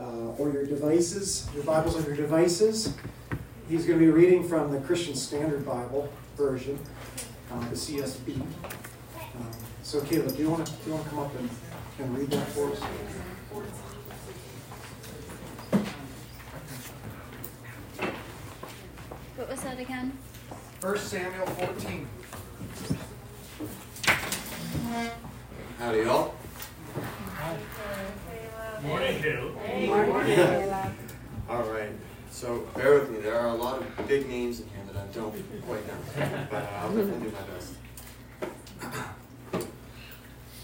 [0.00, 2.94] uh, or your devices, your Bibles on your devices.
[3.68, 6.78] He's going to be reading from the Christian Standard Bible version,
[7.52, 8.40] uh, the CSB.
[8.40, 9.50] Um,
[9.82, 11.50] so, Caleb, do you want to do you want to come up and,
[11.98, 12.80] and read that for us?
[19.36, 20.18] What was that again?
[20.80, 22.08] 1 Samuel 14.
[25.78, 26.34] Howdy, y'all.
[28.82, 29.56] Morning, Caleb.
[29.66, 30.92] Yeah.
[31.50, 31.90] All right.
[32.30, 33.20] So bear with me.
[33.20, 35.34] There are a lot of big names in here that I don't
[35.66, 35.94] quite know,
[36.50, 39.06] but uh, I'll definitely do my best.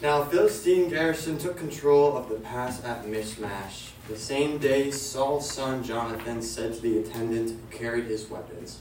[0.03, 3.93] Now, Philistine garrison took control of the pass at Michmash.
[4.09, 8.79] The same day, Saul's son Jonathan said to the attendant who carried his weapons,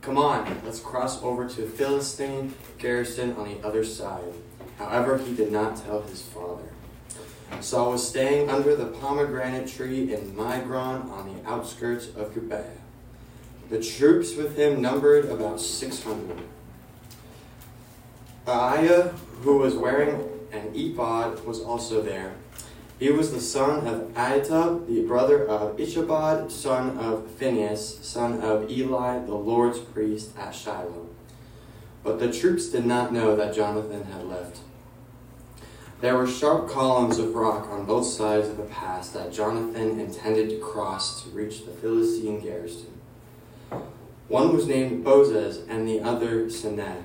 [0.00, 4.34] Come on, let's cross over to Philistine garrison on the other side.
[4.76, 6.68] However, he did not tell his father.
[7.60, 12.64] Saul was staying under the pomegranate tree in Migron on the outskirts of Gibeah.
[13.70, 16.38] The troops with him numbered about 600.
[18.46, 22.34] Ahijah, who was wearing an ephod, was also there.
[22.98, 28.70] He was the son of Ahitub, the brother of Ichabod, son of Phinehas, son of
[28.70, 31.08] Eli, the Lord's priest at Shiloh.
[32.02, 34.60] But the troops did not know that Jonathan had left.
[36.00, 40.50] There were sharp columns of rock on both sides of the pass that Jonathan intended
[40.50, 43.00] to cross to reach the Philistine garrison.
[44.28, 47.02] One was named Bozez and the other Seneh.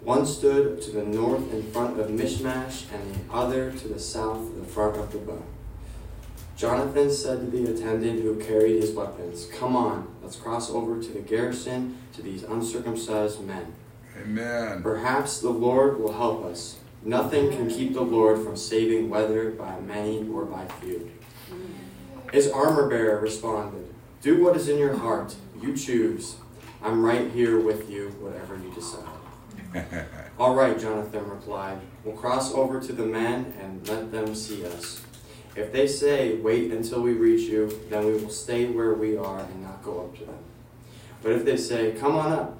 [0.00, 4.54] One stood to the north in front of Michmash, and the other to the south
[4.56, 5.42] in front of the bow.
[6.56, 11.08] Jonathan said to the attendant who carried his weapons, Come on, let's cross over to
[11.10, 13.74] the garrison to these uncircumcised men.
[14.20, 14.82] Amen.
[14.82, 16.76] Perhaps the Lord will help us.
[17.08, 21.10] Nothing can keep the Lord from saving, whether by many or by few.
[22.30, 25.34] His armor bearer responded, Do what is in your heart.
[25.58, 26.36] You choose.
[26.82, 30.06] I'm right here with you, whatever you decide.
[30.38, 31.78] All right, Jonathan replied.
[32.04, 35.00] We'll cross over to the men and let them see us.
[35.56, 39.40] If they say, Wait until we reach you, then we will stay where we are
[39.40, 40.44] and not go up to them.
[41.22, 42.58] But if they say, Come on up,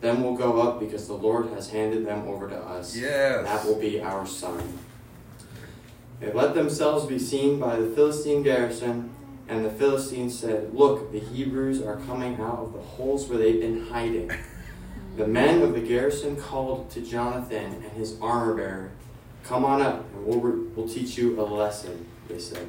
[0.00, 2.96] then we'll go up because the Lord has handed them over to us.
[2.96, 3.44] Yes.
[3.44, 4.78] That will be our sign.
[6.20, 9.10] They let themselves be seen by the Philistine garrison,
[9.48, 13.60] and the Philistines said, Look, the Hebrews are coming out of the holes where they've
[13.60, 14.30] been hiding.
[15.16, 18.90] The men of the garrison called to Jonathan and his armor bearer,
[19.44, 20.40] Come on up, and we'll,
[20.74, 22.68] we'll teach you a lesson, they said.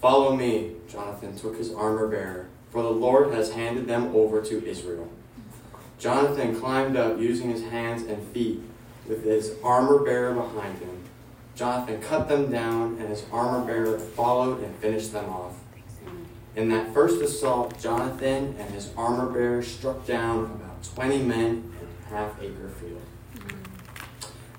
[0.00, 4.66] Follow me, Jonathan took his armor bearer, for the Lord has handed them over to
[4.66, 5.08] Israel.
[5.98, 8.60] Jonathan climbed up using his hands and feet
[9.08, 11.02] with his armor bearer behind him.
[11.54, 15.54] Jonathan cut them down, and his armor bearer followed and finished them off.
[16.54, 21.88] In that first assault, Jonathan and his armor bearer struck down about 20 men in
[22.06, 23.02] a half acre field.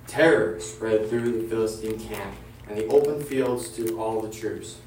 [0.08, 2.36] Terror spread through the Philistine camp
[2.68, 4.78] and the open fields to all the troops.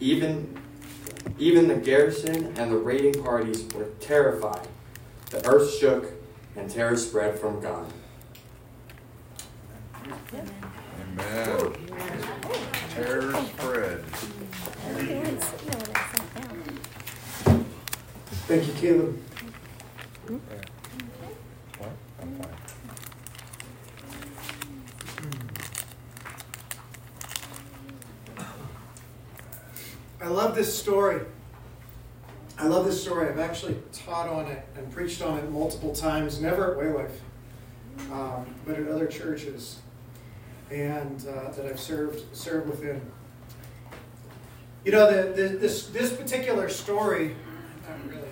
[0.00, 0.58] Even,
[1.38, 4.68] even the garrison and the raiding parties were terrified.
[5.30, 6.12] The earth shook
[6.56, 7.86] and terror spread from God.
[11.00, 11.72] Amen.
[12.90, 14.04] Terror spread.
[18.46, 19.18] Thank you, Caleb.
[21.78, 21.90] What?
[22.20, 22.48] I'm fine.
[30.20, 31.20] I love this story.
[32.56, 33.28] I love this story.
[33.28, 38.46] I've actually taught on it and preached on it multiple times, never at WayLife, um,
[38.64, 39.80] but at other churches,
[40.70, 43.00] and uh, that I've served served within.
[44.84, 47.34] You know, the, the, this this particular story,
[47.88, 48.28] I'm really,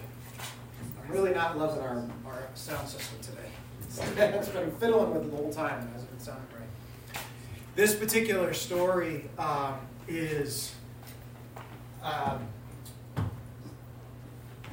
[1.02, 3.38] I'm really not loving our, our sound system today.
[4.38, 7.22] It's been fiddling with it the whole time and hasn't been sounding great.
[7.74, 9.74] This particular story um,
[10.06, 10.72] is.
[12.02, 12.46] Um,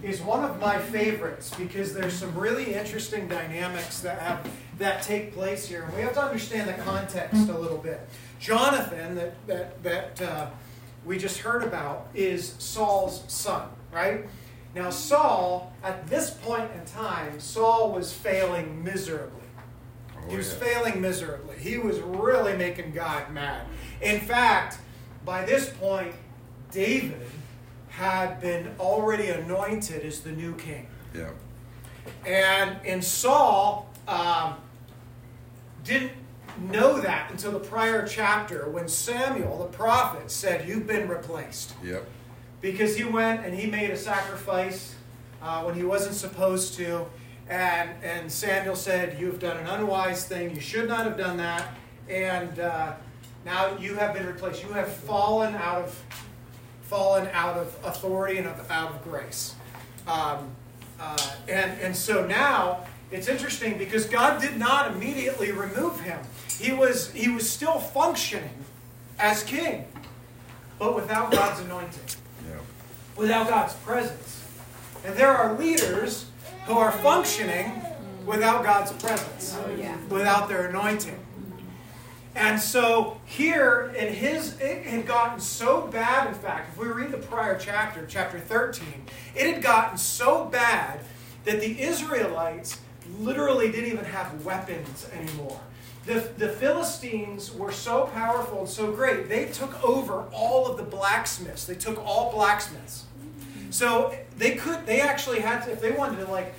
[0.04, 5.34] is one of my favorites because there's some really interesting dynamics that have that take
[5.34, 8.00] place here, and we have to understand the context a little bit.
[8.40, 10.48] Jonathan, that that that uh,
[11.06, 14.26] we just heard about, is Saul's son, right?
[14.76, 19.42] Now Saul, at this point in time, Saul was failing miserably.
[20.16, 20.60] Oh, He was yeah.
[20.60, 21.58] failing miserably.
[21.58, 23.66] He was really making God mad.
[24.02, 24.78] In fact,
[25.26, 26.14] by this point,
[26.72, 27.20] David
[27.90, 30.88] had been already anointed as the new king.
[31.14, 31.30] Yeah.
[32.26, 34.56] And and Saul um,
[35.84, 36.14] didn't
[36.60, 41.74] know that until the prior chapter when Samuel, the prophet, said, You've been replaced.
[41.84, 42.08] Yep.
[42.62, 44.96] Because he went and he made a sacrifice
[45.42, 47.06] uh, when he wasn't supposed to.
[47.48, 50.54] And, and Samuel said, You've done an unwise thing.
[50.54, 51.74] You should not have done that.
[52.10, 52.94] And uh,
[53.46, 54.64] now you have been replaced.
[54.64, 56.04] You have fallen out of
[56.90, 59.54] fallen out of authority and out of grace.
[60.08, 60.50] Um,
[61.00, 66.20] uh, and, and so now it's interesting because God did not immediately remove him.
[66.60, 68.66] He was, he was still functioning
[69.20, 69.86] as king,
[70.80, 72.04] but without God's anointing,
[72.50, 72.62] Yep.
[73.16, 74.44] without God's presence.
[75.06, 76.26] And there are leaders
[76.66, 77.82] who are functioning
[78.26, 79.58] without God's presence,
[80.10, 81.18] without their anointing.
[82.36, 87.12] And so here in his, it had gotten so bad, in fact, if we read
[87.12, 88.88] the prior chapter, chapter 13,
[89.36, 91.00] it had gotten so bad
[91.46, 92.80] that the Israelites
[93.20, 95.60] literally didn't even have weapons anymore.
[96.06, 100.84] The, the Philistines were so powerful and so great, they took over all of the
[100.84, 101.66] blacksmiths.
[101.66, 103.06] They took all blacksmiths.
[103.70, 106.54] So they could, they actually had to, if they wanted to, like,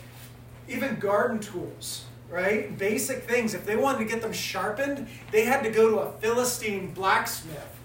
[0.69, 2.77] even garden tools, right?
[2.79, 3.55] Basic things.
[3.55, 7.77] If they wanted to get them sharpened, they had to go to a Philistine blacksmith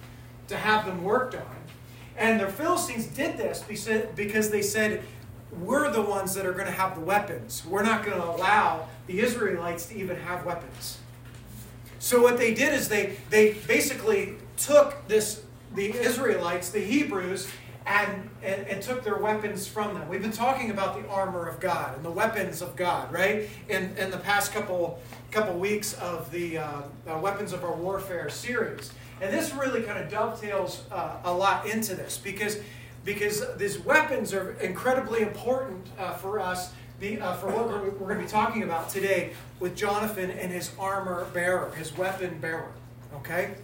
[0.47, 1.55] to have them worked on.
[2.17, 3.63] And the Philistines did this
[4.15, 5.03] because they said,
[5.51, 7.63] we're the ones that are going to have the weapons.
[7.65, 10.99] We're not going to allow the Israelites to even have weapons.
[11.99, 15.43] So what they did is they they basically took this
[15.73, 17.47] the Israelites, the Hebrews,
[17.85, 20.07] and, and, and took their weapons from them.
[20.09, 23.47] We've been talking about the armor of God and the weapons of God, right?
[23.69, 24.99] In, in the past couple
[25.31, 30.01] couple weeks of the uh, uh, weapons of our warfare series, and this really kind
[30.01, 32.59] of dovetails uh, a lot into this because
[33.03, 38.07] because these weapons are incredibly important uh, for us be, uh, for what we're, we're
[38.07, 42.71] going to be talking about today with Jonathan and his armor bearer, his weapon bearer.
[43.15, 43.55] Okay?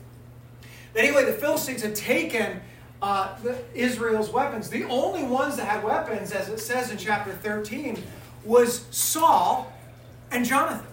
[0.96, 2.62] Anyway, the Philistines had taken
[3.02, 4.70] uh, the, Israel's weapons.
[4.70, 8.02] The only ones that had weapons, as it says in chapter 13,
[8.44, 9.72] was Saul
[10.32, 10.86] and Jonathan.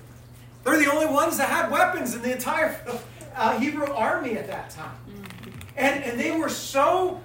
[0.65, 2.79] They're the only ones that had weapons in the entire
[3.35, 4.97] uh, Hebrew army at that time.
[5.77, 7.21] And, and they were so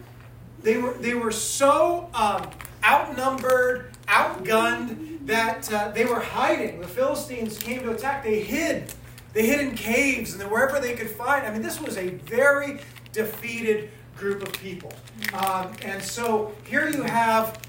[0.62, 2.50] they were they were so um,
[2.84, 6.80] outnumbered, outgunned that uh, they were hiding.
[6.80, 8.24] The Philistines came to attack.
[8.24, 8.94] They hid.
[9.34, 11.46] They hid in caves and wherever they could find.
[11.46, 12.80] I mean, this was a very
[13.12, 14.92] defeated group of people.
[15.34, 17.60] Um, and so here you have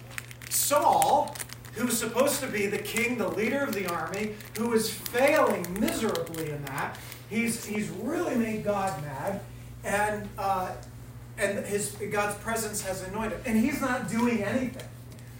[0.50, 1.34] Saul,
[1.74, 6.50] who's supposed to be the king, the leader of the army, who is failing miserably
[6.50, 6.98] in that.
[7.28, 9.40] He's, he's really made God mad.
[9.82, 10.72] And, uh,
[11.36, 13.40] and his, God's presence has anointed.
[13.44, 14.86] And he's not doing anything.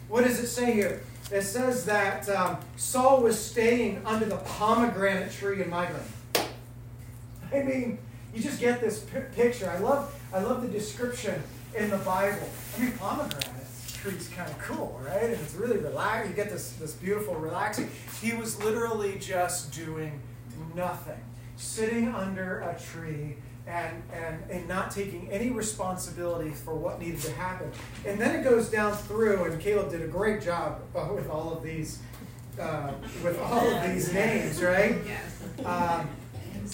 [0.09, 1.03] What does it say here?
[1.31, 6.03] It says that um, Saul was staying under the pomegranate tree in Migron.
[7.53, 7.99] I mean,
[8.35, 9.71] you just get this picture.
[9.71, 11.43] I love, I love the description
[11.77, 12.49] in the Bible.
[12.77, 13.65] I mean, pomegranate
[14.05, 15.25] tree's kind of cool, right?
[15.25, 16.31] And it's really relaxing.
[16.31, 17.91] You get this, this beautiful relaxing.
[18.21, 20.21] He was literally just doing
[20.75, 21.19] nothing,
[21.57, 23.37] sitting under a tree
[23.67, 27.71] and, and, and not taking any responsibility for what needed to happen.
[28.05, 31.53] And then it goes down through, and Caleb did a great job uh, with all
[31.57, 32.01] of these,
[32.61, 32.93] uh,
[33.23, 34.97] with all of these names, right?
[35.65, 36.11] Um,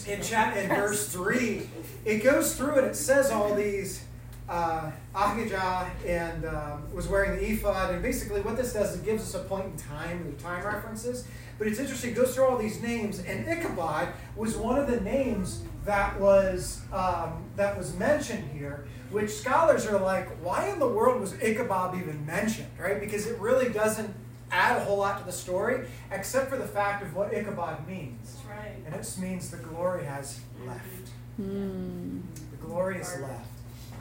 [0.06, 1.69] in chat in verse three,
[2.04, 4.04] it goes through and it says all these.
[4.48, 9.04] Uh, Ahijah and um, was wearing the ephod, and basically what this does is it
[9.04, 11.25] gives us a point in time, the time references.
[11.56, 15.00] But it's interesting, it goes through all these names, and Ichabod was one of the
[15.02, 20.88] names that was um, that was mentioned here, which scholars are like, why in the
[20.88, 22.99] world was Ichabod even mentioned, right?
[22.99, 24.12] Because it really doesn't
[24.50, 28.37] add a whole lot to the story, except for the fact of what Ichabod means.
[28.49, 28.76] Right.
[28.87, 31.11] And it means the glory has left.
[31.40, 32.23] Mm.
[32.50, 33.50] The glory is left,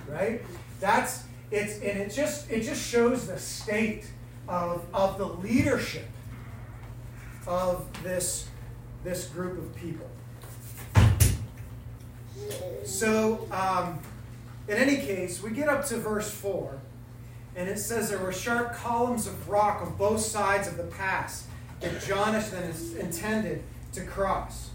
[0.08, 0.42] right?
[0.80, 4.06] That's it's and it just it just shows the state
[4.48, 6.08] of of the leadership
[7.48, 8.48] of this
[9.04, 10.10] this group of people.
[12.84, 14.00] So, um,
[14.68, 16.80] in any case, we get up to verse 4,
[17.56, 21.48] and it says there were sharp columns of rock on both sides of the pass
[21.80, 23.64] that Jonathan is intended
[23.94, 24.70] to cross.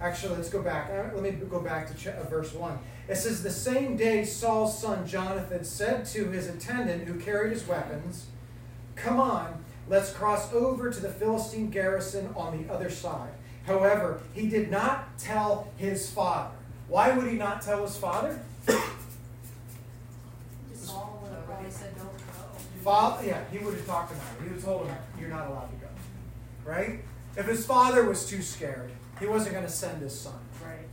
[0.00, 0.90] Actually, let's go back.
[0.90, 2.78] Uh, Let me go back to uh, verse 1.
[3.08, 7.66] It says, The same day Saul's son Jonathan said to his attendant who carried his
[7.66, 8.26] weapons,
[8.96, 13.30] Come on, let's cross over to the Philistine garrison on the other side.
[13.66, 16.50] However, he did not tell his father.
[16.88, 18.40] Why would he not tell his father?
[20.74, 22.24] Saul would have probably said, don't go.
[22.84, 24.42] Father, yeah, he would have talked about it.
[24.42, 25.88] He would have told him, You're not allowed to go.
[26.70, 27.00] Right?
[27.34, 30.38] If his father was too scared, he wasn't going to send his son.
[30.62, 30.86] Right.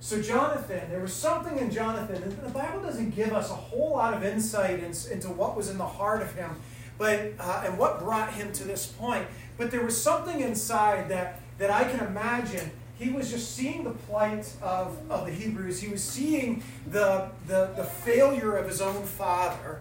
[0.00, 3.92] So Jonathan, there was something in Jonathan, and the Bible doesn't give us a whole
[3.92, 6.50] lot of insight in, into what was in the heart of him,
[6.98, 9.26] but uh, and what brought him to this point.
[9.56, 12.72] But there was something inside that that I can imagine.
[12.98, 15.80] He was just seeing the plight of, of the Hebrews.
[15.80, 19.80] He was seeing the, the, the failure of his own father,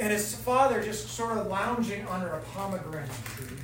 [0.00, 3.56] and his father just sort of lounging under a pomegranate tree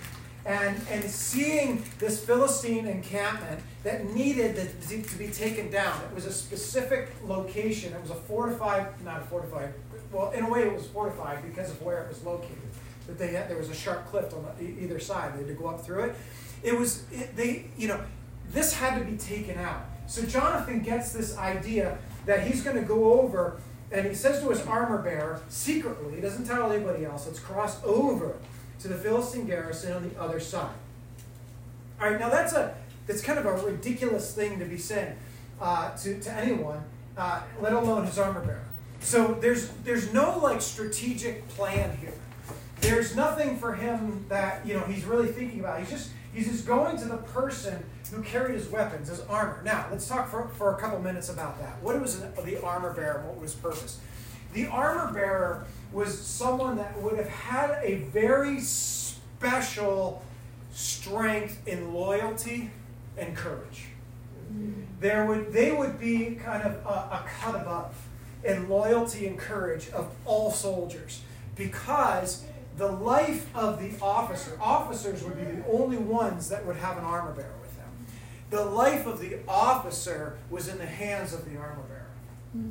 [0.45, 4.55] and, and seeing this Philistine encampment that needed
[4.89, 6.01] to, to be taken down.
[6.05, 7.93] It was a specific location.
[7.93, 9.75] It was a fortified, not a fortified,
[10.13, 12.59] well, in a way it was fortified because of where it was located.
[13.07, 15.35] But they had, there was a sharp cliff on the, either side.
[15.35, 16.17] They had to go up through it.
[16.63, 18.01] It was, it, they, you know,
[18.53, 19.85] this had to be taken out.
[20.07, 23.61] So Jonathan gets this idea that he's going to go over,
[23.93, 27.83] and he says to his armor bearer secretly, he doesn't tell anybody else, let's cross
[27.85, 28.37] over
[28.81, 30.75] to the Philistine garrison on the other side.
[32.01, 32.75] All right, now that's a
[33.07, 35.17] that's kind of a ridiculous thing to be saying
[35.61, 36.83] uh, to, to anyone,
[37.17, 38.65] uh, let alone his armor bearer.
[39.01, 42.13] So there's there's no like strategic plan here.
[42.81, 45.81] There's nothing for him that you know he's really thinking about.
[45.81, 49.61] He's just he's just going to the person who carried his weapons, his armor.
[49.65, 51.83] Now let's talk for, for a couple minutes about that.
[51.83, 53.23] What was the armor bearer?
[53.27, 54.01] What was his purpose?
[54.53, 60.23] The armor bearer was someone that would have had a very special
[60.73, 62.71] strength in loyalty
[63.17, 63.87] and courage.
[64.53, 64.83] Mm-hmm.
[65.01, 67.95] There would, they would be kind of a, a cut above
[68.45, 71.23] in loyalty and courage of all soldiers
[71.57, 72.45] because
[72.77, 77.05] the life of the officer, officers would be the only ones that would have an
[77.05, 77.53] armor bearer.
[78.51, 82.67] The life of the officer was in the hands of the armor bearer.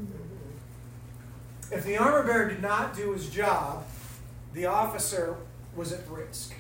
[1.72, 3.86] If the armor bearer did not do his job,
[4.54, 5.36] the officer
[5.76, 6.54] was at risk.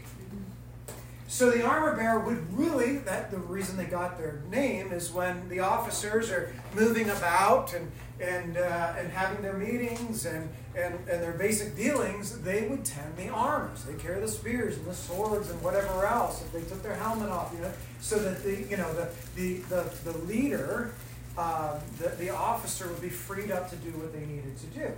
[1.28, 5.50] So the armor bearer would really, that the reason they got their name is when
[5.50, 7.92] the officers are moving about and,
[8.22, 13.18] and, uh, and having their meetings and, and, and their basic dealings, they would tend
[13.18, 13.84] the arms.
[13.86, 16.44] They carry the spears and the swords and whatever else.
[16.44, 19.56] If they took their helmet off, you know, so that the, you know, the, the,
[19.70, 20.94] the, the leader
[21.38, 24.92] um, the, the officer would be freed up to do what they needed to do.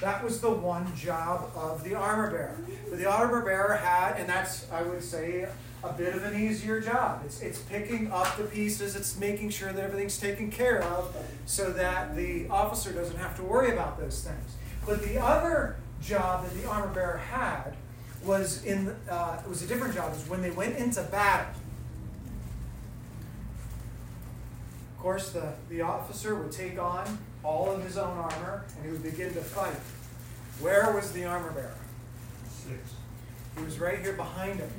[0.00, 2.56] That was the one job of the armor bearer.
[2.88, 5.46] But the armor bearer had, and that's, I would say,
[5.84, 7.22] a bit of an easier job.
[7.26, 11.14] It's, it's picking up the pieces, it's making sure that everything's taken care of
[11.44, 14.56] so that the officer doesn't have to worry about those things.
[14.86, 17.74] But the other job that the armor bearer had
[18.24, 20.12] was in uh, it was a different job.
[20.12, 21.54] Was when they went into battle.
[24.96, 28.92] Of course, the, the officer would take on all of his own armor and he
[28.92, 29.74] would begin to fight.
[30.60, 31.74] Where was the armor bearer?
[32.48, 32.94] Six.
[33.56, 34.70] He was right here behind him.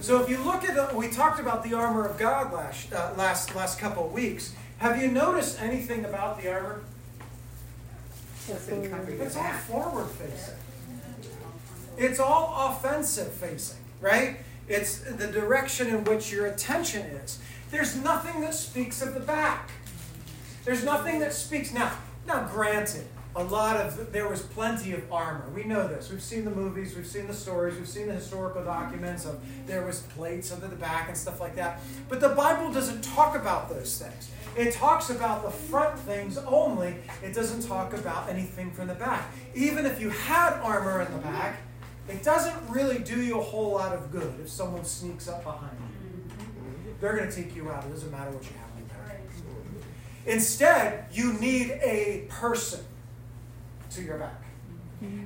[0.00, 3.12] So if you look at the, we talked about the armor of God last uh,
[3.16, 4.54] last last couple of weeks.
[4.78, 6.82] Have you noticed anything about the armor?
[8.48, 10.54] It's all forward facing.
[11.96, 14.38] It's all offensive facing, right?
[14.68, 17.38] It's the direction in which your attention is.
[17.70, 19.70] There's nothing that speaks of the back.
[20.64, 21.92] There's nothing that speaks now.
[22.26, 23.06] Now, granted,
[23.36, 25.48] a lot of there was plenty of armor.
[25.54, 26.10] We know this.
[26.10, 29.84] We've seen the movies, we've seen the stories, we've seen the historical documents of there
[29.84, 31.80] was plates under the back and stuff like that.
[32.08, 34.30] But the Bible doesn't talk about those things.
[34.56, 36.96] It talks about the front things only.
[37.22, 39.34] It doesn't talk about anything from the back.
[39.54, 41.58] Even if you had armor in the back,
[42.08, 45.76] it doesn't really do you a whole lot of good if someone sneaks up behind
[45.80, 46.94] you.
[47.00, 47.84] They're going to take you out.
[47.84, 48.63] It doesn't matter what you have.
[50.26, 52.80] Instead, you need a person
[53.90, 54.42] to your back.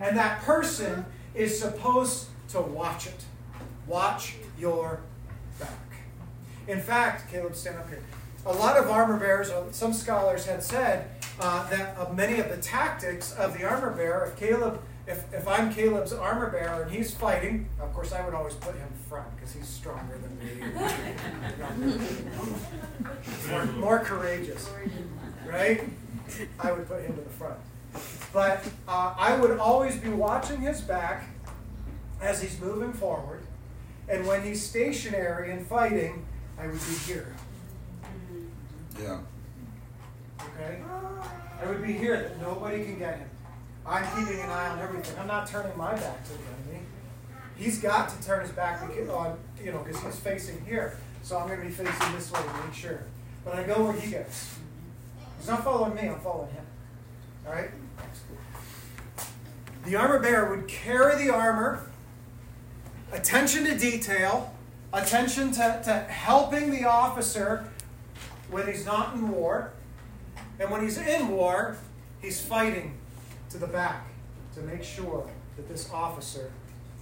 [0.00, 3.24] And that person is supposed to watch it.
[3.86, 5.00] Watch your
[5.60, 5.70] back.
[6.66, 8.02] In fact, Caleb, stand up here.
[8.44, 11.08] A lot of armor bearers, uh, some scholars had said
[11.40, 15.48] uh, that of many of the tactics of the armor bearer, if Caleb, if, if
[15.48, 19.34] I'm Caleb's armor bearer and he's fighting, of course I would always put him front
[19.34, 20.60] because he's stronger than me.
[23.48, 24.68] more, more courageous,
[25.46, 25.82] right?
[26.60, 27.58] I would put him to the front.
[28.34, 31.24] But uh, I would always be watching his back
[32.20, 33.40] as he's moving forward.
[34.10, 36.26] And when he's stationary and fighting,
[36.58, 37.34] I would be here.
[39.00, 39.20] Yeah.
[40.42, 40.82] Okay?
[41.62, 43.27] I would be here that nobody can get him.
[43.88, 45.18] I'm keeping an eye on everything.
[45.18, 46.84] I'm not turning my back to the enemy.
[47.56, 50.98] He's got to turn his back on, you know, because he's facing here.
[51.22, 53.04] So I'm going to be facing this way to make sure.
[53.44, 54.56] But I go where he goes.
[55.38, 56.64] He's not following me, I'm following him.
[57.46, 57.70] All right?
[59.86, 61.86] The armor bearer would carry the armor,
[63.10, 64.54] attention to detail,
[64.92, 67.64] attention to, to helping the officer
[68.50, 69.72] when he's not in war.
[70.60, 71.78] And when he's in war,
[72.20, 72.97] he's fighting
[73.50, 74.06] to the back
[74.54, 76.50] to make sure that this officer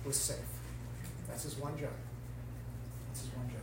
[0.04, 0.38] was safe.
[1.28, 1.90] That's his one job.
[3.08, 3.56] That's his one job.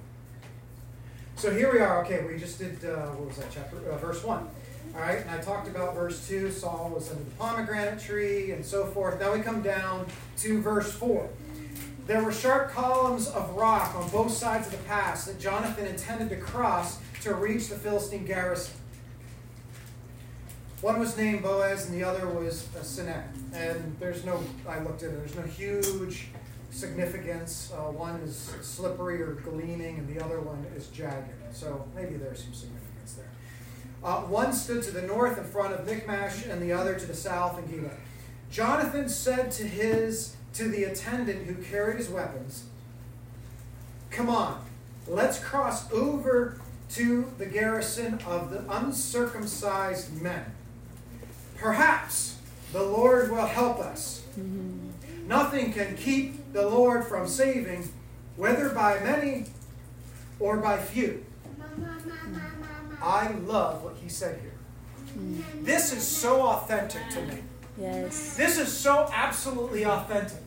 [1.36, 2.04] So here we are.
[2.04, 3.78] Okay, we just did, uh, what was that chapter?
[3.90, 4.48] Uh, verse 1.
[4.96, 6.52] All right, and I talked about verse 2.
[6.52, 9.20] Saul was under the pomegranate tree and so forth.
[9.20, 10.06] Now we come down
[10.38, 11.28] to verse 4.
[12.06, 16.30] There were sharp columns of rock on both sides of the pass that Jonathan intended
[16.30, 18.76] to cross to reach the Philistine garrison.
[20.84, 23.24] One was named Boaz and the other was Seneh.
[23.54, 26.28] And there's no, I looked at it, there's no huge
[26.72, 27.72] significance.
[27.74, 31.30] Uh, one is slippery or gleaming, and the other one is jagged.
[31.54, 33.30] So maybe there's some significance there.
[34.04, 37.16] Uh, one stood to the north in front of Michmash, and the other to the
[37.16, 37.94] south in Geba.
[38.52, 42.66] Jonathan said to his to the attendant who carried his weapons,
[44.10, 44.66] "Come on,
[45.08, 46.60] let's cross over
[46.90, 50.44] to the garrison of the uncircumcised men.
[51.64, 52.38] Perhaps
[52.72, 55.28] the Lord will help us." Mm-hmm.
[55.28, 57.90] Nothing can keep the Lord from saving,
[58.36, 59.46] whether by many
[60.40, 61.26] or by few.
[63.02, 64.52] I love what he said here.
[65.62, 67.44] This is so authentic to me.
[67.78, 68.36] Yes.
[68.36, 70.40] This is so absolutely authentic.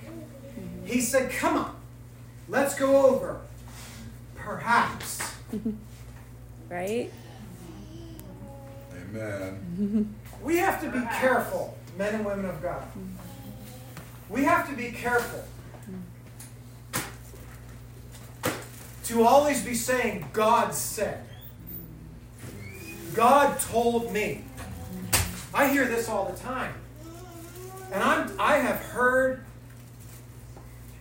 [0.85, 1.77] He said, Come on,
[2.49, 3.41] let's go over.
[4.35, 5.35] Perhaps.
[6.69, 7.11] right?
[8.95, 10.15] Amen.
[10.47, 12.85] We have to be careful, men and women of God.
[14.29, 15.45] We have to be careful
[19.07, 21.25] to always be saying, God said.
[23.15, 24.45] God told me.
[25.53, 26.75] I hear this all the time.
[27.91, 29.45] And I'm, I have heard,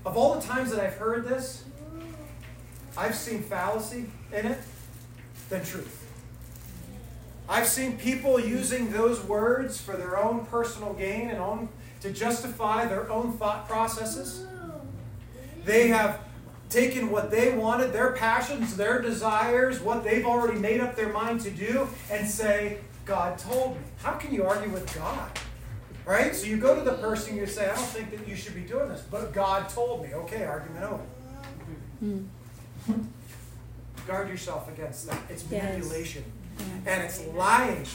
[0.07, 1.63] of all the times that I've heard this,
[2.97, 4.57] I've seen fallacy in it
[5.49, 6.04] than truth.
[7.47, 11.69] I've seen people using those words for their own personal gain and own
[12.01, 14.45] to justify their own thought processes.
[15.63, 16.19] They have
[16.69, 21.41] taken what they wanted, their passions, their desires, what they've already made up their mind
[21.41, 23.83] to do, and say, God told me.
[24.01, 25.29] How can you argue with God?
[26.05, 26.35] Right?
[26.35, 28.61] So you go to the person, you say, I don't think that you should be
[28.61, 30.13] doing this, but God told me.
[30.13, 31.03] Okay, argument over.
[32.03, 32.25] Mm.
[34.05, 35.19] Guard yourself against that.
[35.29, 36.23] It's manipulation.
[36.85, 37.85] And it's lying.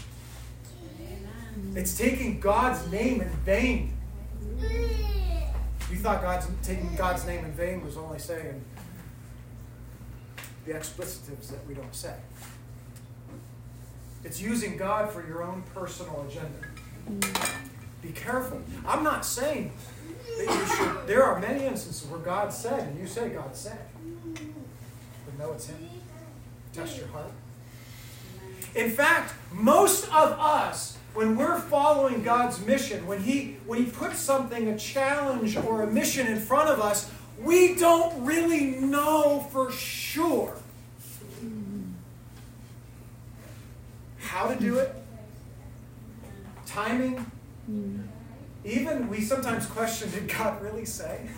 [1.75, 3.97] It's taking God's name in vain.
[5.91, 8.65] You thought God's taking God's name in vain was only saying
[10.65, 12.15] the explicitives that we don't say.
[14.23, 17.29] It's using God for your own personal agenda.
[18.03, 18.61] Be careful.
[18.87, 19.73] I'm not saying
[20.39, 21.07] that you should.
[21.07, 23.79] There are many instances where God said, and you say God said.
[24.35, 25.89] But no, it's Him.
[26.73, 27.33] Test your heart.
[28.75, 34.19] In fact, most of us when we're following God's mission, when He when He puts
[34.19, 39.73] something, a challenge or a mission in front of us, we don't really know for
[39.73, 40.57] sure
[44.19, 44.95] how to do it,
[46.67, 47.31] timing.
[48.65, 51.29] Even we sometimes question, did God really say?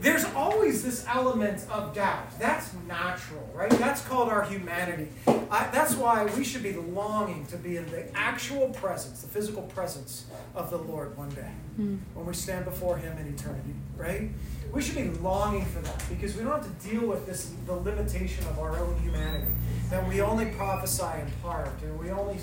[0.00, 2.38] There's always this element of doubt.
[2.38, 3.70] That's natural, right?
[3.70, 5.08] That's called our humanity.
[5.50, 9.62] I, that's why we should be longing to be in the actual presence, the physical
[9.62, 11.98] presence of the Lord one day mm.
[12.14, 14.30] when we stand before Him in eternity, right?
[14.72, 17.74] We should be longing for that because we don't have to deal with this the
[17.74, 19.50] limitation of our own humanity
[19.90, 22.38] that we only prophesy in part and we only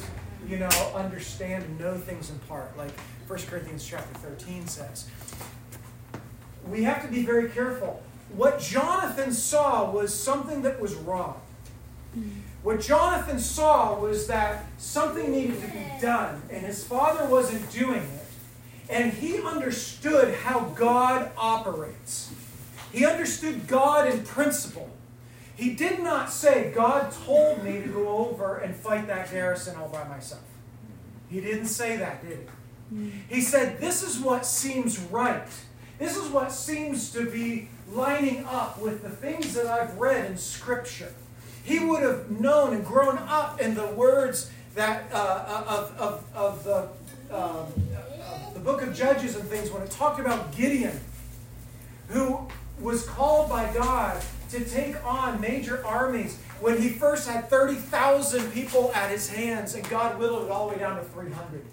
[0.48, 2.92] you know understand and know things in part like
[3.28, 5.10] 1 Corinthians chapter 13 says
[6.70, 8.02] we have to be very careful.
[8.36, 11.42] What Jonathan saw was something that was wrong.
[12.64, 18.02] What Jonathan saw was that something needed to be done, and his father wasn't doing
[18.02, 18.26] it.
[18.90, 22.34] And he understood how God operates.
[22.92, 24.90] He understood God in principle.
[25.56, 29.90] He did not say, God told me to go over and fight that garrison all
[29.90, 30.44] by myself.
[31.30, 33.12] He didn't say that, did he?
[33.30, 35.48] He said, This is what seems right.
[36.00, 40.38] This is what seems to be lining up with the things that I've read in
[40.38, 41.14] Scripture.
[41.64, 46.24] He would have known and grown up in the words that uh, uh of, of,
[46.36, 47.66] of the, um,
[48.54, 51.00] the book of Judges and things when it talked about Gideon,
[52.10, 52.48] who
[52.80, 58.92] was called by God to take on major armies when he first had 30,000 people
[58.94, 61.66] at his hands and God whittled it all the way down to 300.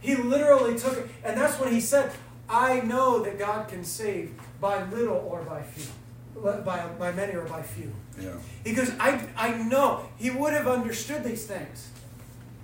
[0.00, 2.12] He literally took it, and that's when he said,
[2.48, 5.86] I know that God can save by little or by few.
[6.40, 7.92] by, by many or by few.
[8.20, 8.30] Yeah.
[8.64, 10.08] He goes, I, I know.
[10.16, 11.90] He would have understood these things.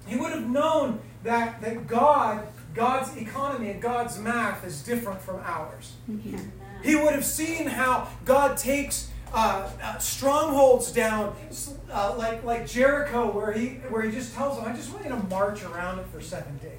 [0.07, 5.41] He would have known that, that God, God's economy and God's math is different from
[5.45, 5.93] ours.
[6.83, 11.35] He would have seen how God takes uh, uh, strongholds down,
[11.91, 15.11] uh, like like Jericho, where he where he just tells them, "I just want you
[15.11, 16.71] to march around it for seven days,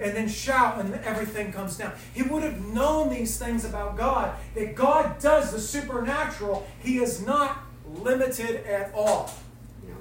[0.00, 4.34] and then shout, and everything comes down." He would have known these things about God.
[4.54, 6.66] That God does the supernatural.
[6.80, 9.30] He is not limited at all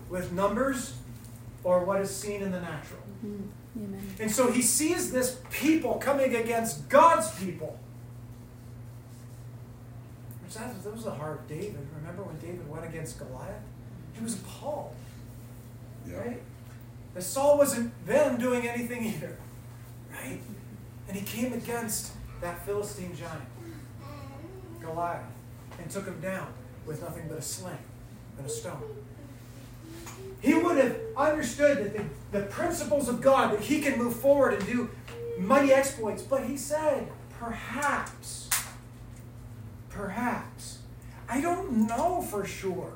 [0.09, 0.93] with numbers
[1.63, 3.01] or what is seen in the natural.
[3.25, 3.83] Mm-hmm.
[3.83, 4.01] Amen.
[4.19, 7.77] And so he sees this people coming against God's people.
[10.43, 11.87] Which that, that was the heart of David.
[11.97, 13.61] Remember when David went against Goliath?
[14.13, 14.95] He was appalled,
[16.07, 16.17] Yeah.
[16.17, 16.41] right?
[17.13, 19.37] That Saul wasn't then doing anything either,
[20.21, 20.39] right?
[21.07, 23.43] And he came against that Philistine giant,
[24.81, 25.23] Goliath,
[25.79, 26.47] and took him down
[26.85, 27.77] with nothing but a sling
[28.37, 28.81] and a stone.
[30.41, 31.97] He would have understood that
[32.31, 34.89] the, the principles of God, that he can move forward and do
[35.37, 36.21] mighty exploits.
[36.21, 38.49] But he said, perhaps,
[39.89, 40.79] perhaps.
[41.27, 42.93] I don't know for sure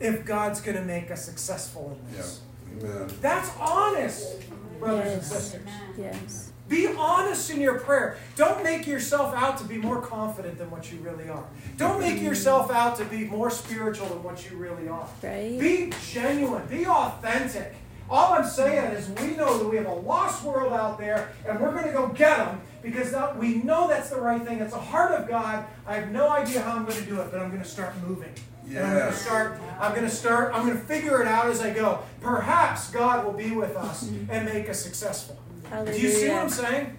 [0.00, 2.40] if God's going to make us successful in this.
[2.80, 2.88] Yeah.
[2.88, 3.10] Amen.
[3.20, 4.42] That's honest,
[4.78, 5.68] brothers and sisters.
[5.98, 6.52] Yes.
[6.68, 8.16] Be honest in your prayer.
[8.34, 11.44] Don't make yourself out to be more confident than what you really are.
[11.76, 12.26] Don't make mm-hmm.
[12.26, 15.08] yourself out to be more spiritual than what you really are.
[15.22, 15.58] Right?
[15.60, 16.66] Be genuine.
[16.66, 17.74] Be authentic.
[18.08, 21.60] All I'm saying is we know that we have a lost world out there and
[21.60, 24.60] we're going to go get them because that, we know that's the right thing.
[24.60, 25.66] It's the heart of God.
[25.86, 27.94] I have no idea how I'm going to do it, but I'm going to start
[28.06, 28.32] moving.
[28.68, 29.60] And I'm going to start.
[29.80, 30.52] I'm going to start.
[30.54, 32.00] I'm going to figure it out as I go.
[32.20, 35.38] Perhaps God will be with us and make us successful.
[35.84, 36.96] Do you see what I'm saying?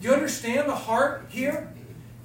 [0.00, 1.72] Do you understand the heart here?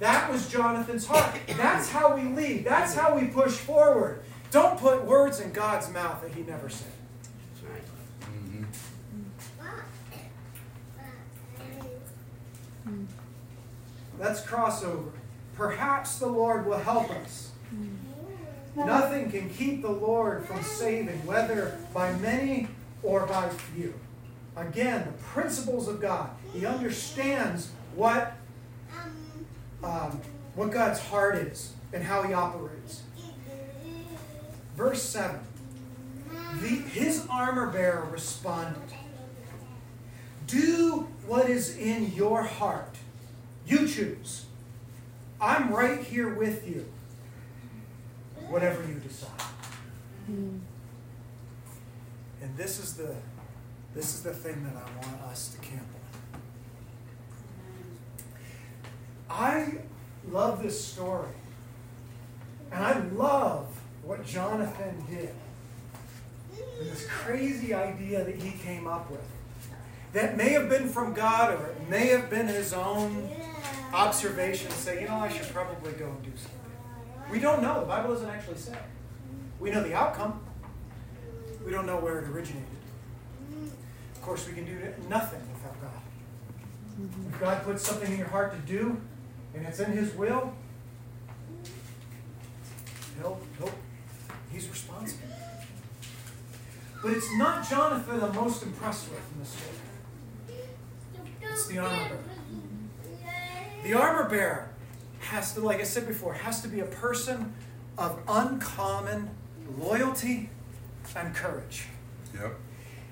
[0.00, 1.36] That was Jonathan's heart.
[1.56, 2.64] That's how we lead.
[2.64, 4.22] That's how we push forward.
[4.50, 6.88] Don't put words in God's mouth that He never said.
[8.22, 8.66] Mhm.
[14.18, 15.10] Let's cross over.
[15.56, 17.50] Perhaps the Lord will help us.
[18.76, 22.68] Nothing can keep the Lord from saving, whether by many
[23.02, 23.94] or by few.
[24.56, 26.30] Again, the principles of God.
[26.52, 28.34] He understands what,
[29.82, 30.20] um,
[30.54, 33.02] what God's heart is and how He operates.
[34.76, 35.40] Verse 7
[36.60, 38.82] the, His armor bearer responded
[40.46, 42.96] Do what is in your heart.
[43.66, 44.46] You choose.
[45.40, 46.86] I'm right here with you.
[48.48, 49.30] Whatever you decide.
[50.30, 50.60] Mm.
[52.42, 53.14] And this is the
[53.94, 56.40] this is the thing that I want us to camp on.
[59.30, 59.78] I
[60.30, 61.30] love this story.
[62.72, 63.66] And I love
[64.02, 65.34] what Jonathan did.
[66.80, 69.20] And this crazy idea that he came up with.
[70.12, 73.30] That may have been from God or it may have been his own
[73.92, 76.63] observation and say, you know, I should probably go and do something.
[77.30, 77.80] We don't know.
[77.80, 78.76] The Bible doesn't actually say.
[79.58, 80.40] We know the outcome.
[81.64, 82.68] We don't know where it originated.
[84.14, 86.02] Of course, we can do nothing without God.
[87.32, 89.00] If God puts something in your heart to do,
[89.54, 90.54] and it's in His will,
[93.18, 93.70] he'll, he'll,
[94.52, 95.28] He's responsible.
[97.02, 100.60] But it's not Jonathan I'm most impressed with in this story.
[101.42, 102.18] It's the armor bearer.
[103.82, 104.73] The armor bearer
[105.24, 107.54] has to, like I said before, has to be a person
[107.98, 109.30] of uncommon
[109.78, 110.50] loyalty
[111.16, 111.86] and courage.
[112.34, 112.54] Yep.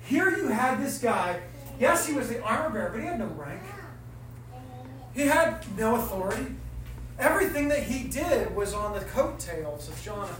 [0.05, 1.41] Here you had this guy,
[1.79, 3.61] yes, he was the armor bearer, but he had no rank.
[5.13, 6.55] He had no authority.
[7.19, 10.35] Everything that he did was on the coattails of Jonathan.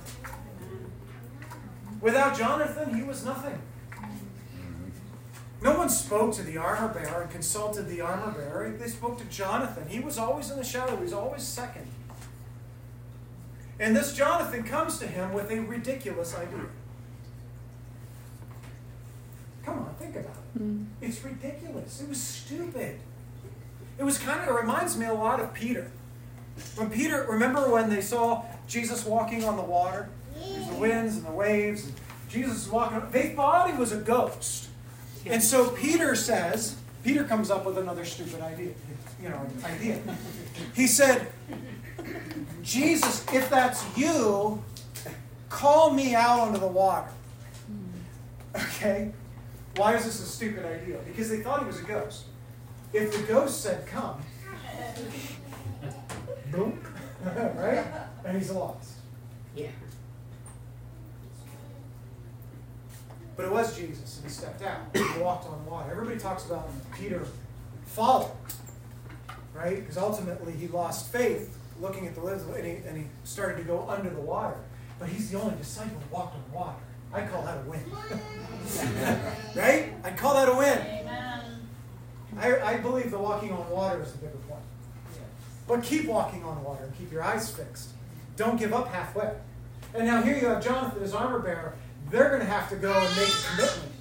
[2.02, 3.62] Without Jonathan, he was nothing.
[5.64, 8.76] No one spoke to the armor bearer and consulted the armor bearer.
[8.78, 9.88] They spoke to Jonathan.
[9.88, 11.88] He was always in the shadow, he was always second.
[13.80, 16.66] And this Jonathan comes to him with a ridiculous idea.
[19.64, 20.62] Come on, think about it.
[20.62, 20.86] Mm.
[21.02, 22.02] It's ridiculous.
[22.02, 23.00] It was stupid.
[23.98, 25.90] It was kind of, it reminds me a lot of Peter.
[26.76, 30.10] When Peter, remember when they saw Jesus walking on the water?
[30.36, 31.94] There's the winds and the waves, and
[32.28, 33.02] Jesus is walking.
[33.12, 34.68] They thought he was a ghost.
[35.26, 38.74] And so Peter says, Peter comes up with another stupid idea.
[39.22, 40.00] You know, idea.
[40.76, 41.28] He said,
[42.62, 44.64] Jesus, if that's you,
[45.50, 47.10] call me out onto the water.
[48.56, 49.12] Okay?
[49.76, 51.00] Why is this a stupid idea?
[51.06, 52.26] Because they thought he was a ghost.
[52.92, 54.22] If the ghost said, come,
[56.52, 56.80] boom,
[57.26, 57.86] right?
[58.24, 58.94] And he's lost.
[59.56, 59.70] Yeah.
[63.36, 64.80] But it was Jesus, and he stepped out.
[64.94, 65.92] He walked on water.
[65.92, 67.26] Everybody talks about Peter
[67.86, 68.30] falling,
[69.54, 69.78] right?
[69.78, 73.64] Because ultimately he lost faith looking at the lips, and he, and he started to
[73.64, 74.58] go under the water.
[75.00, 76.78] But he's the only disciple who walked on water.
[77.12, 77.84] I call that a win.
[79.56, 79.94] right?
[80.04, 81.04] I call that a win.
[82.40, 84.62] I, I believe the walking on water is the bigger point.
[85.68, 87.90] But keep walking on water and keep your eyes fixed.
[88.36, 89.32] Don't give up halfway.
[89.94, 91.76] And now here you have Jonathan, his armor bearer.
[92.14, 93.92] They're going to have to go and make a commitment.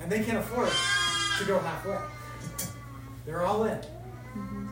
[0.00, 0.70] And they can't afford
[1.38, 1.98] to go halfway.
[3.26, 3.76] They're all in.
[3.76, 4.68] Mm-hmm.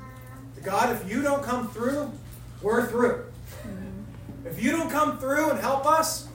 [0.63, 2.11] God, if you don't come through,
[2.63, 3.27] we're through.
[3.67, 4.47] Mm-hmm.
[4.47, 6.29] If you don't come through and help us,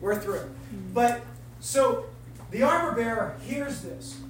[0.00, 0.38] we're through.
[0.38, 0.92] Mm-hmm.
[0.94, 1.22] But
[1.58, 2.04] so
[2.52, 4.20] the armor bearer hears this.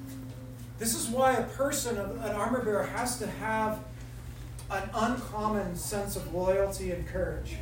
[0.79, 3.85] This is why a person, an armor bearer, has to have
[4.70, 7.57] an uncommon sense of loyalty and courage.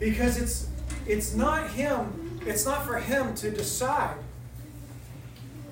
[0.00, 0.66] Because it's
[1.06, 4.16] it's not him, it's not for him to decide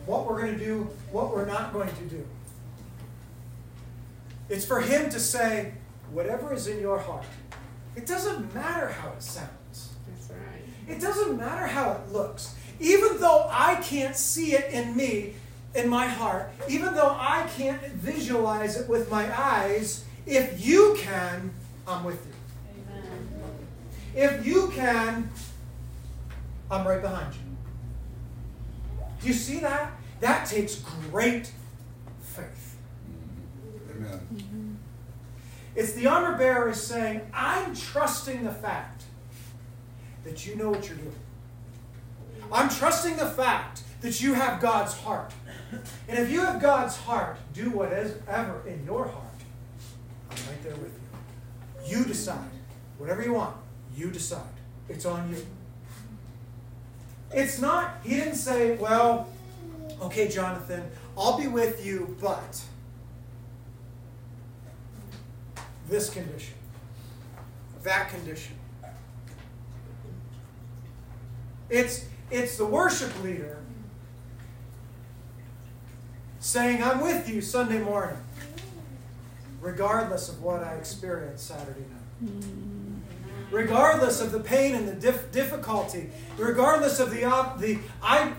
[0.07, 2.27] what we're going to do, what we're not going to do.
[4.49, 5.73] It's for him to say,
[6.11, 7.25] whatever is in your heart.
[7.97, 9.93] It doesn't matter how it sounds.
[10.09, 10.63] That's right.
[10.89, 12.55] It doesn't matter how it looks.
[12.81, 15.35] Even though I can't see it in me,
[15.75, 21.53] in my heart, even though I can't visualize it with my eyes, if you can,
[21.87, 22.33] I'm with you.
[22.95, 23.29] Amen.
[24.15, 25.31] If you can,
[26.73, 27.41] I'm right behind you.
[29.21, 29.93] Do you see that?
[30.21, 30.77] That takes
[31.11, 31.53] great
[32.23, 32.79] faith.
[33.91, 34.79] Amen.
[35.77, 39.05] It's the armor bearer is saying, I'm trusting the fact
[40.25, 41.15] that you know what you're doing.
[42.51, 45.33] I'm trusting the fact that you have God's heart.
[46.09, 49.27] And if you have God's heart, do whatever in your heart.
[50.31, 50.93] I'm right there with
[51.91, 51.99] you.
[51.99, 52.51] You decide.
[52.97, 53.57] Whatever you want,
[53.95, 54.43] you decide.
[54.89, 55.37] It's on you.
[57.35, 59.29] It's not, he didn't say, well,
[60.03, 60.83] okay, Jonathan,
[61.17, 62.61] I'll be with you, but
[65.89, 66.55] this condition,
[67.83, 68.57] that condition.
[71.71, 73.59] It's, it's the worship leader
[76.41, 78.19] saying, I'm with you Sunday morning,
[79.61, 82.31] regardless of what I experience Saturday night.
[82.31, 82.72] Mm.
[83.53, 88.33] Regardless of the pain and the dif- difficulty, regardless of the, op- the I,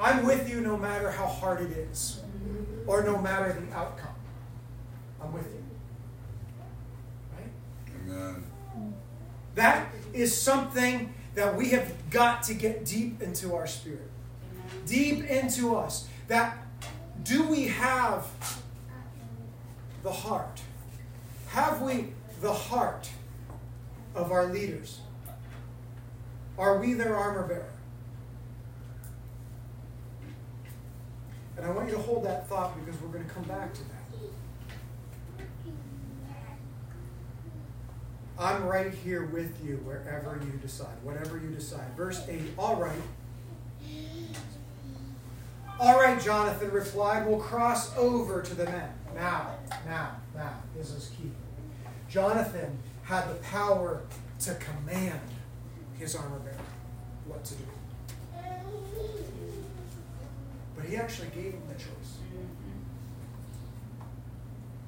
[0.00, 2.20] I'm with you no matter how hard it is,
[2.88, 4.14] or no matter the outcome.
[5.22, 5.64] I'm with you.
[7.36, 8.18] Right?
[8.18, 8.44] Amen.
[9.54, 14.10] That is something that we have got to get deep into our spirit.
[14.86, 16.08] Deep into us.
[16.26, 16.58] That
[17.22, 18.26] do we have
[20.02, 20.60] the heart?
[21.48, 22.08] Have we
[22.40, 23.08] the heart
[24.16, 25.00] of our leaders?
[26.58, 27.72] Are we their armor bearer?
[31.56, 33.80] And I want you to hold that thought because we're going to come back to
[33.80, 33.92] that.
[38.38, 41.96] I'm right here with you wherever you decide, whatever you decide.
[41.96, 42.92] Verse 8, all right.
[45.78, 48.90] All right, Jonathan replied, we'll cross over to the men.
[49.14, 51.30] Now, now, now, this is key.
[52.08, 54.02] Jonathan had the power
[54.40, 55.20] to command
[55.98, 56.56] his armor bearer
[57.24, 57.64] what to do.
[60.76, 62.18] But he actually gave him the choice.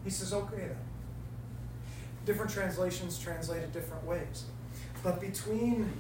[0.04, 0.76] He says, okay then.
[2.26, 4.44] Different translations translate it different ways.
[5.02, 5.90] But between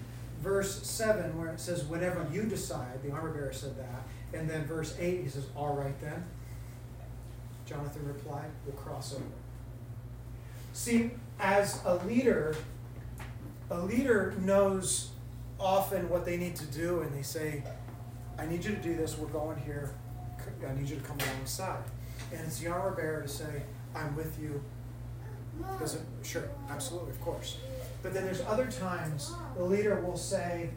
[0.42, 4.64] verse 7, where it says, whatever you decide, the armor bearer said that, and then
[4.64, 6.24] verse 8, he says, all right then.
[7.64, 9.24] Jonathan replied, we'll cross over.
[10.72, 12.56] See, as a leader,
[13.70, 15.10] a leader knows
[15.60, 17.62] often what they need to do, and they say,
[18.38, 19.94] I need you to do this, we're going here,
[20.66, 21.82] I need you to come alongside.
[22.32, 23.62] And it's the armor bearer to say,
[23.94, 24.62] I'm with you.
[25.80, 27.58] Doesn't sure, absolutely, of course.
[28.02, 30.70] But then there's other times the leader will say,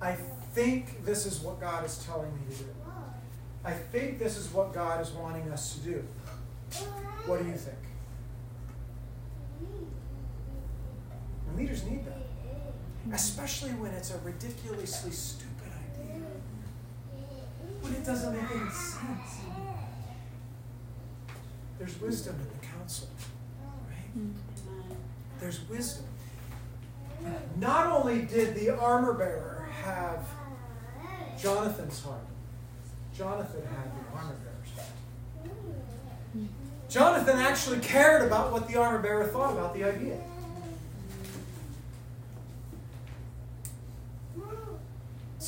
[0.00, 0.16] I
[0.54, 2.70] think this is what God is telling me to do.
[3.64, 6.04] I think this is what God is wanting us to do.
[7.26, 7.76] What do you think?
[11.47, 12.22] And leaders need that.
[13.12, 16.22] Especially when it's a ridiculously stupid idea.
[17.80, 19.40] When it doesn't make any sense.
[21.78, 23.08] There's wisdom in the council,
[23.88, 24.18] right?
[24.18, 24.32] Mm.
[25.38, 26.04] There's wisdom.
[27.56, 30.26] Not only did the armor bearer have
[31.40, 32.26] Jonathan's heart,
[33.16, 35.56] Jonathan had the armor bearer's heart.
[36.36, 36.48] Mm.
[36.88, 40.20] Jonathan actually cared about what the armor bearer thought about the idea.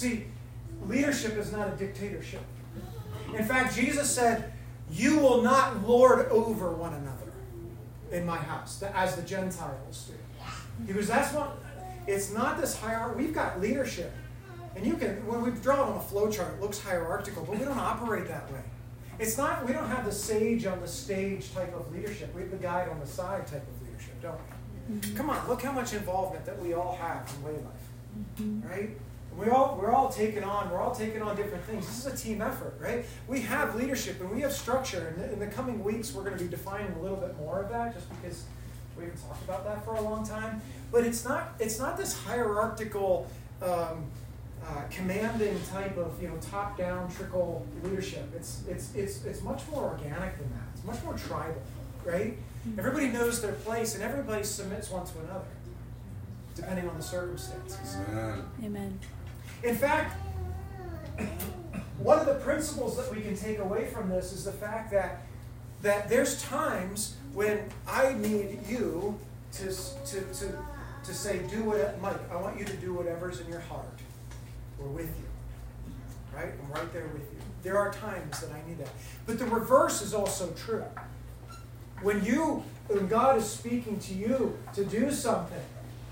[0.01, 0.25] See,
[0.87, 2.41] leadership is not a dictatorship.
[3.37, 4.51] In fact, Jesus said,
[4.91, 7.35] You will not lord over one another
[8.11, 10.15] in my house, as the Gentiles do.
[10.87, 11.59] Because that's what,
[12.07, 13.25] it's not this hierarchy.
[13.25, 14.11] We've got leadership.
[14.75, 17.59] And you can, when we draw it on a flow chart, it looks hierarchical, but
[17.59, 18.63] we don't operate that way.
[19.19, 22.35] It's not, we don't have the sage on the stage type of leadership.
[22.35, 24.41] We have the guide on the side type of leadership, don't
[24.89, 24.95] we?
[24.95, 25.17] Mm-hmm.
[25.19, 28.67] Come on, look how much involvement that we all have in WayLife, mm-hmm.
[28.67, 28.91] right?
[29.41, 31.87] We're all, we're all taking on, we're all taking on different things.
[31.87, 33.07] This is a team effort, right?
[33.27, 35.15] We have leadership and we have structure.
[35.17, 37.71] And in the coming weeks, we're going to be defining a little bit more of
[37.71, 38.45] that just because
[38.99, 40.61] we haven't talked about that for a long time.
[40.93, 43.31] But it's not, it's not this hierarchical,
[43.63, 44.05] um,
[44.63, 48.31] uh, commanding type of you know top down trickle leadership.
[48.37, 50.69] It's it's it's it's much more organic than that.
[50.75, 51.63] It's much more tribal,
[52.05, 52.37] right?
[52.69, 52.79] Mm-hmm.
[52.79, 55.47] Everybody knows their place and everybody submits one to another,
[56.55, 57.97] depending on the circumstances.
[58.11, 58.45] Amen.
[58.63, 58.99] Amen.
[59.63, 60.17] In fact,
[61.99, 65.23] one of the principles that we can take away from this is the fact that
[65.83, 69.19] that there's times when I need you
[69.53, 70.59] to to to
[71.05, 72.17] to say do what Mike.
[72.31, 73.87] I want you to do whatever's in your heart.
[74.79, 76.37] We're with you.
[76.37, 76.53] Right?
[76.63, 77.39] I'm right there with you.
[77.63, 78.89] There are times that I need that.
[79.27, 80.85] But the reverse is also true.
[82.03, 85.61] When you, when God is speaking to you to do something,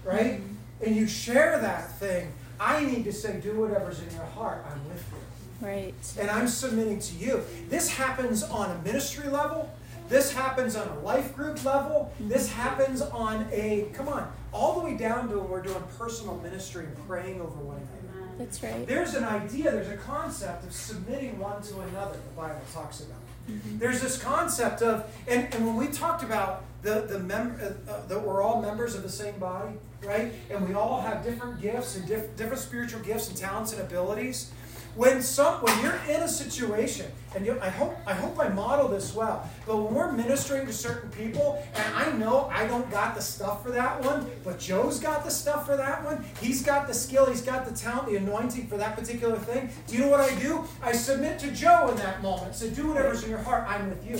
[0.04, 0.40] right?
[0.84, 4.64] And you share that thing, I need to say, do whatever's in your heart.
[4.70, 5.66] I'm with you.
[5.66, 5.94] Right.
[6.18, 7.42] And I'm submitting to you.
[7.68, 9.70] This happens on a ministry level.
[10.08, 12.12] This happens on a life group level.
[12.14, 12.28] Mm-hmm.
[12.28, 16.36] This happens on a, come on, all the way down to when we're doing personal
[16.38, 18.28] ministry and praying over one another.
[18.38, 18.86] That's right.
[18.86, 23.18] There's an idea, there's a concept of submitting one to another, the Bible talks about.
[23.48, 23.78] Mm-hmm.
[23.78, 28.06] There's this concept of, and, and when we talked about the, the mem- uh, uh,
[28.06, 30.32] that we're all members of the same body, right?
[30.50, 34.50] And we all have different gifts and diff- different spiritual gifts and talents and abilities.
[34.98, 37.06] When some when you're in a situation,
[37.36, 40.72] and you, I hope I hope I model this well, but when we're ministering to
[40.72, 44.98] certain people, and I know I don't got the stuff for that one, but Joe's
[44.98, 46.24] got the stuff for that one.
[46.40, 49.70] He's got the skill, he's got the talent, the anointing for that particular thing.
[49.86, 50.64] Do you know what I do?
[50.82, 52.56] I submit to Joe in that moment.
[52.56, 53.66] So do whatever's in your heart.
[53.68, 54.18] I'm with you.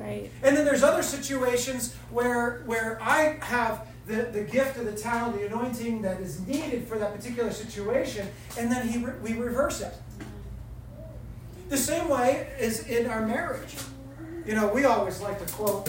[0.00, 0.28] Right.
[0.42, 5.38] And then there's other situations where where I have the, the gift of the talent,
[5.38, 9.80] the anointing that is needed for that particular situation, and then he re- we reverse
[9.80, 9.94] it.
[11.70, 13.74] The same way is in our marriage.
[14.46, 15.88] You know, we always like to quote,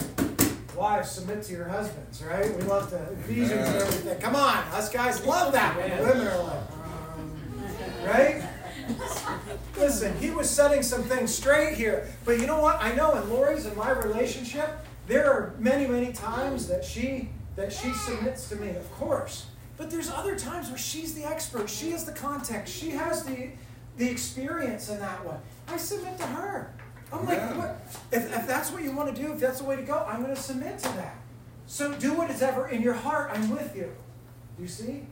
[0.74, 2.54] wives submit to your husbands, right?
[2.56, 4.18] We love to Ephesians and everything.
[4.18, 7.36] Come on, us guys love that when women are like, um,
[8.04, 8.48] right?
[9.76, 12.08] Listen, he was setting some things straight here.
[12.24, 12.80] But you know what?
[12.80, 14.70] I know in Lori's and my relationship,
[15.06, 19.46] there are many, many times that she that she submits to me, of course.
[19.76, 21.68] But there's other times where she's the expert.
[21.68, 22.74] She has the context.
[22.74, 23.50] She has the,
[23.96, 25.38] the experience in that one.
[25.68, 26.72] I submit to her.
[27.12, 27.86] I'm like, what?
[28.12, 30.22] If, if that's what you want to do, if that's the way to go, I'm
[30.22, 31.16] going to submit to that.
[31.66, 33.30] So do what is ever in your heart.
[33.32, 33.92] I'm with you.
[34.58, 35.02] You see?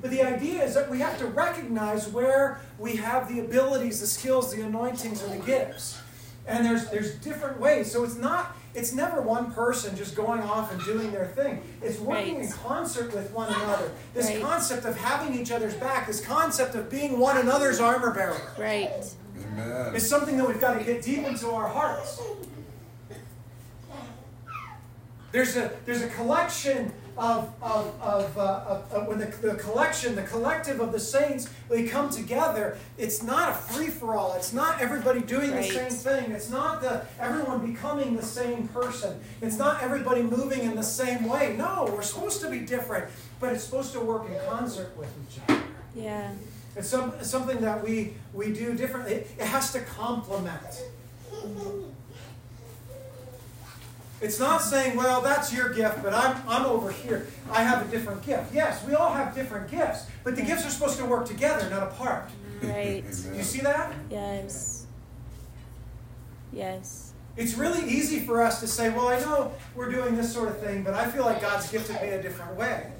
[0.00, 4.06] But the idea is that we have to recognize where we have the abilities, the
[4.06, 6.00] skills, the anointings, and the gifts.
[6.46, 7.90] And there's there's different ways.
[7.90, 11.62] So it's not it's never one person just going off and doing their thing.
[11.82, 12.44] It's working right.
[12.44, 13.92] in concert with one another.
[14.14, 14.40] This right.
[14.40, 18.40] concept of having each other's back, this concept of being one another's armor bearer.
[18.58, 18.90] Right.
[19.36, 19.94] Amen.
[19.94, 22.20] It's something that we've got to get deep into our hearts.
[25.32, 30.14] There's a there's a collection of, of, of, uh, of, of when the, the, collection,
[30.14, 34.34] the collective of the saints, they come together, it's not a free for all.
[34.34, 35.62] It's not everybody doing right.
[35.62, 36.32] the same thing.
[36.32, 39.20] It's not the everyone becoming the same person.
[39.40, 41.54] It's not everybody moving in the same way.
[41.56, 45.40] No, we're supposed to be different, but it's supposed to work in concert with each
[45.48, 45.62] other.
[45.94, 46.32] Yeah.
[46.74, 49.14] It's some, something that we, we do differently.
[49.14, 50.82] It, it has to complement.
[51.30, 51.90] Mm-hmm.
[54.22, 57.26] It's not saying, well, that's your gift, but I'm, I'm over here.
[57.50, 58.54] I have a different gift.
[58.54, 61.82] Yes, we all have different gifts, but the gifts are supposed to work together, not
[61.82, 62.30] apart.
[62.62, 63.02] Right.
[63.32, 63.92] Do you see that?
[64.08, 64.86] Yes.
[66.52, 67.14] Yes.
[67.36, 70.60] It's really easy for us to say, well, I know we're doing this sort of
[70.60, 72.92] thing, but I feel like God's gifted me a different way.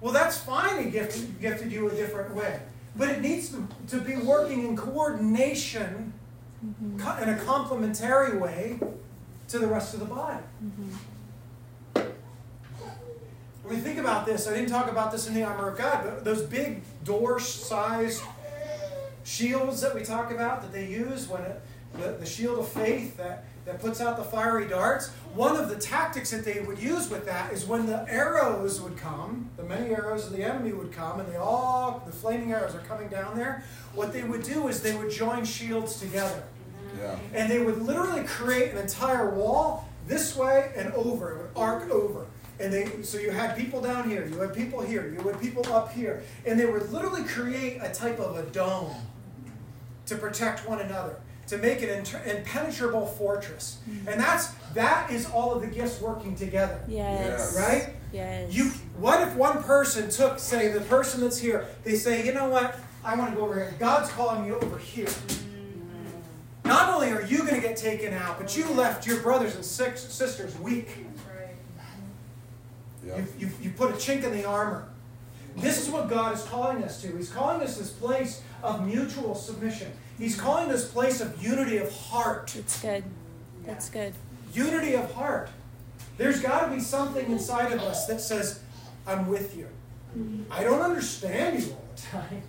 [0.00, 2.60] Well, that's fine, He gifted, gifted you a different way.
[2.94, 6.12] But it needs to, to be working in coordination
[6.64, 7.22] mm-hmm.
[7.22, 8.78] in a complementary way
[9.54, 10.42] to the rest of the body.
[10.64, 12.08] Mm-hmm.
[13.62, 16.02] When we think about this, I didn't talk about this in the armor of God,
[16.04, 18.22] but those big door sized
[19.22, 21.62] shields that we talk about that they use when it,
[21.94, 25.10] the, the shield of faith that, that puts out the fiery darts.
[25.34, 28.96] One of the tactics that they would use with that is when the arrows would
[28.96, 32.74] come, the many arrows of the enemy would come, and they all, the flaming arrows
[32.74, 33.64] are coming down there.
[33.94, 36.42] What they would do is they would join shields together.
[37.04, 37.18] Yeah.
[37.34, 41.32] And they would literally create an entire wall this way and over.
[41.32, 42.26] It would arc over.
[42.60, 45.66] And they so you had people down here, you had people here, you had people
[45.72, 48.94] up here, and they would literally create a type of a dome
[50.06, 51.16] to protect one another,
[51.48, 53.78] to make an inter- impenetrable fortress.
[53.88, 54.08] Mm-hmm.
[54.08, 56.80] And that's that is all of the gifts working together.
[56.86, 57.56] Yes.
[57.58, 57.94] Right?
[58.12, 58.54] Yes.
[58.54, 62.48] You what if one person took, say, the person that's here, they say, you know
[62.48, 63.74] what, I want to go over here.
[63.80, 65.06] God's calling me over here.
[65.06, 65.53] Mm-hmm.
[66.64, 69.64] Not only are you going to get taken out, but you left your brothers and
[69.64, 70.88] six, sisters weak.
[73.06, 73.18] Yeah.
[73.18, 74.88] You, you, you put a chink in the armor.
[75.56, 77.16] This is what God is calling us to.
[77.16, 79.92] He's calling us this place of mutual submission.
[80.18, 82.56] He's calling this place of unity of heart.
[82.56, 83.04] It's good.
[83.64, 84.14] That's good.
[84.54, 85.50] Unity of heart.
[86.16, 88.60] There's got to be something inside of us that says,
[89.06, 89.68] I'm with you.
[90.50, 92.42] I don't understand you all the time.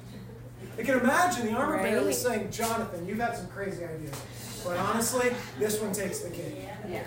[0.77, 4.21] I can imagine the armor bearer was saying, Jonathan, you've had some crazy ideas.
[4.65, 6.67] But honestly, this one takes the cake.
[6.89, 7.03] Yeah.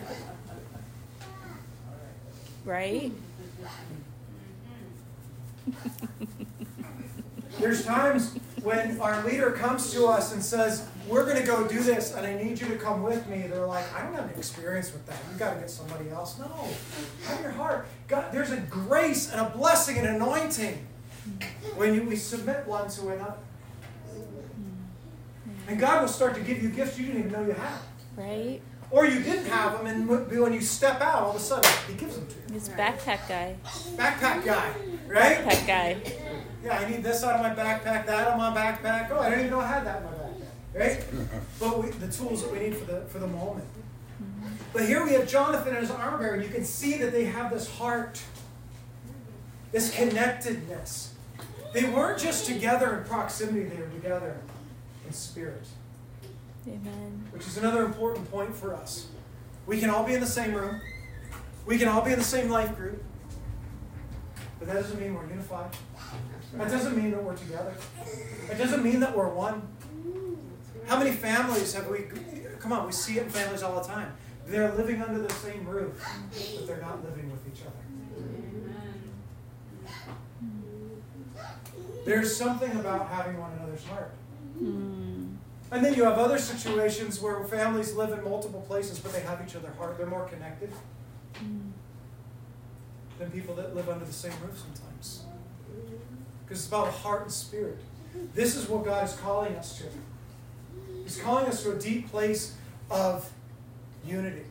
[2.65, 3.13] Right?
[7.59, 11.81] There's times when our leader comes to us and says, We're going to go do
[11.81, 13.47] this and I need you to come with me.
[13.49, 15.17] They're like, I don't have any experience with that.
[15.29, 16.39] You've got to get somebody else.
[16.39, 16.69] No.
[17.27, 17.89] Have your heart.
[18.07, 20.87] God, there's a grace and a blessing and anointing
[21.77, 23.35] when you, we submit one to another.
[25.69, 27.79] And God will start to give you gifts you didn't even know you had.
[28.17, 28.61] Right?
[28.91, 31.93] Or you didn't have them, and when you step out, all of a sudden, He
[31.93, 32.55] gives them to you.
[32.55, 33.55] He's backpack guy.
[33.97, 34.73] Backpack guy,
[35.07, 35.45] right?
[35.45, 35.97] Backpack guy.
[36.65, 39.11] Yeah, I need this out of my backpack, that on my backpack.
[39.11, 41.05] Oh, I didn't even know I had that in my backpack, right?
[41.61, 43.67] but we, the tools that we need for the for the moment.
[44.73, 47.25] But here we have Jonathan and his armor bearer, and you can see that they
[47.25, 48.23] have this heart,
[49.71, 51.13] this connectedness.
[51.75, 54.39] They weren't just together in proximity; they were together
[55.09, 55.67] in spirit,
[56.67, 57.27] Amen.
[57.33, 59.09] which is another important point for us.
[59.67, 60.81] We can all be in the same room.
[61.67, 63.03] We can all be in the same life group.
[64.59, 65.71] But that doesn't mean we're unified.
[66.55, 67.75] That doesn't mean that we're together.
[68.51, 69.67] It doesn't mean that we're one.
[70.87, 72.07] How many families have we?
[72.61, 74.13] Come on, we see it in families all the time.
[74.47, 76.03] They're living under the same roof,
[76.57, 77.73] but they're not living with each other.
[82.05, 84.13] There's something about having one another's heart.
[84.63, 85.37] Mm.
[85.71, 89.43] And then you have other situations where families live in multiple places, but they have
[89.47, 89.99] each other's heart.
[89.99, 90.73] They're more connected
[93.19, 95.25] than people that live under the same roof sometimes.
[96.45, 97.79] Because it's about heart and spirit.
[98.35, 99.85] This is what God is calling us to.
[101.03, 102.55] He's calling us to a deep place
[102.91, 103.31] of
[104.05, 104.45] unity.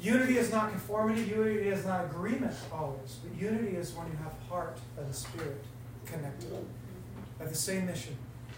[0.00, 4.34] Unity is not conformity, unity is not agreement always, but unity is when you have
[4.48, 5.64] heart and spirit
[6.04, 6.50] connected
[7.40, 8.16] at the same mission.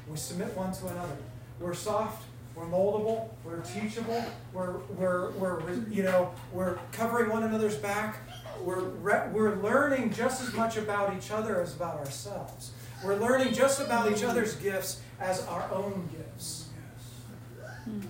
[0.08, 1.16] We submit one to another.
[1.60, 7.76] We're soft, we're moldable, we're teachable, we're, we're, we're you know, we're covering one another's
[7.76, 8.18] back.
[8.62, 12.72] We're, re- we're learning just as much about each other as about ourselves.
[13.04, 16.68] We're learning just about each other's gifts as our own gifts.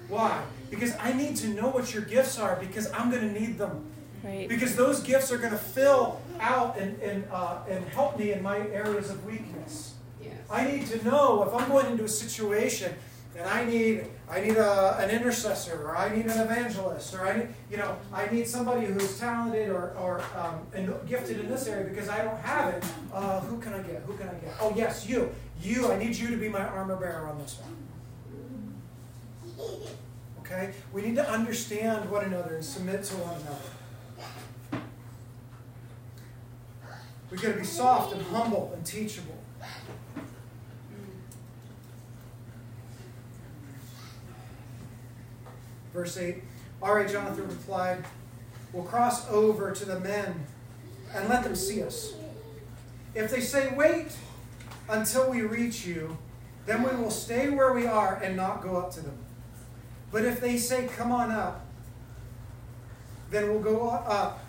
[0.09, 0.43] Why?
[0.71, 3.85] Because I need to know what your gifts are because I'm going to need them.
[4.23, 4.49] Right.
[4.49, 8.43] Because those gifts are going to fill out and, and, uh, and help me in
[8.43, 9.95] my areas of weakness.
[10.51, 12.95] I need to know if I'm going into a situation
[13.37, 17.39] and I need I need a, an intercessor or I need an evangelist or I
[17.39, 21.67] need you know I need somebody who's talented or, or um, and gifted in this
[21.67, 22.85] area because I don't have it.
[23.13, 24.03] Uh, who can I get?
[24.07, 24.55] Who can I get?
[24.61, 25.35] Oh yes, you.
[25.61, 25.91] You.
[25.91, 27.87] I need you to be my armor bearer on this one.
[30.41, 30.73] Okay?
[30.93, 34.85] We need to understand one another and submit to one another.
[37.31, 39.36] We've got to be soft and humble and teachable.
[45.97, 46.43] Verse 8
[46.83, 48.05] All right, Jonathan replied,
[48.71, 50.45] We'll cross over to the men
[51.15, 52.13] and let them see us.
[53.15, 54.15] If they say, Wait
[54.91, 56.19] until we reach you,
[56.67, 59.17] then we will stay where we are and not go up to them.
[60.13, 61.65] But if they say, Come on up,
[63.31, 64.45] then we'll go up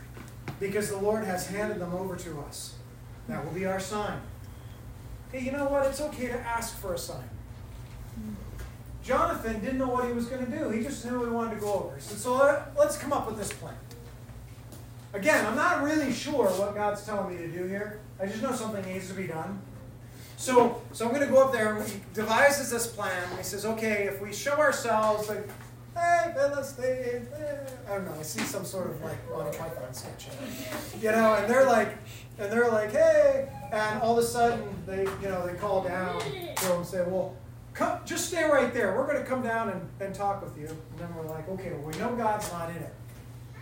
[0.60, 2.76] because the Lord has handed them over to us.
[3.30, 4.20] That will be our sign.
[5.32, 5.86] Hey, you know what?
[5.86, 7.30] It's okay to ask for a sign.
[9.08, 10.70] Jonathan didn't know what he was going to do.
[10.70, 11.96] He just knew he wanted to go over.
[11.96, 13.74] He said, So let, let's come up with this plan.
[15.14, 18.02] Again, I'm not really sure what God's telling me to do here.
[18.22, 19.62] I just know something needs to be done.
[20.36, 23.24] So, so I'm going to go up there, and he devises this plan.
[23.38, 25.48] He says, okay, if we show ourselves, like,
[25.96, 30.28] hey, Philistines, eh," I don't know, I see some sort of like Monty Python sketch,
[31.02, 31.98] you know, and they're like,
[32.38, 36.20] and they're like, hey, and all of a sudden they, you know, they call down
[36.20, 37.36] to him and say, well,
[37.78, 38.96] come, just stay right there.
[38.98, 40.68] We're going to come down and, and talk with you.
[40.68, 42.94] And then we're like, okay, well, we know God's not in it.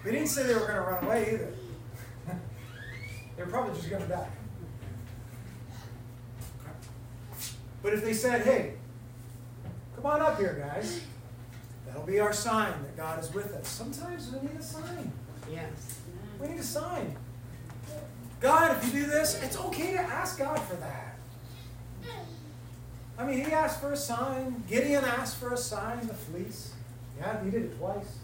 [0.04, 1.54] They didn't say they were going to run away either.
[3.36, 4.30] They're probably just going to die.
[7.84, 8.76] But if they said, hey,
[9.96, 11.02] come on up here, guys,
[11.86, 13.68] that'll be our sign that God is with us.
[13.68, 15.12] Sometimes we need a sign.
[15.52, 16.00] Yes.
[16.40, 17.16] We need a sign.
[18.40, 21.05] God, if you do this, it's okay to ask God for that.
[23.18, 24.64] I mean, he asked for a sign.
[24.68, 26.74] Gideon asked for a sign, the fleece.
[27.18, 28.18] Yeah, he did it twice.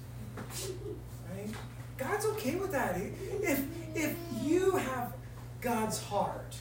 [1.33, 1.49] Right?
[1.97, 2.97] God's okay with that.
[2.97, 3.63] If,
[3.95, 5.13] if you have
[5.61, 6.57] God's heart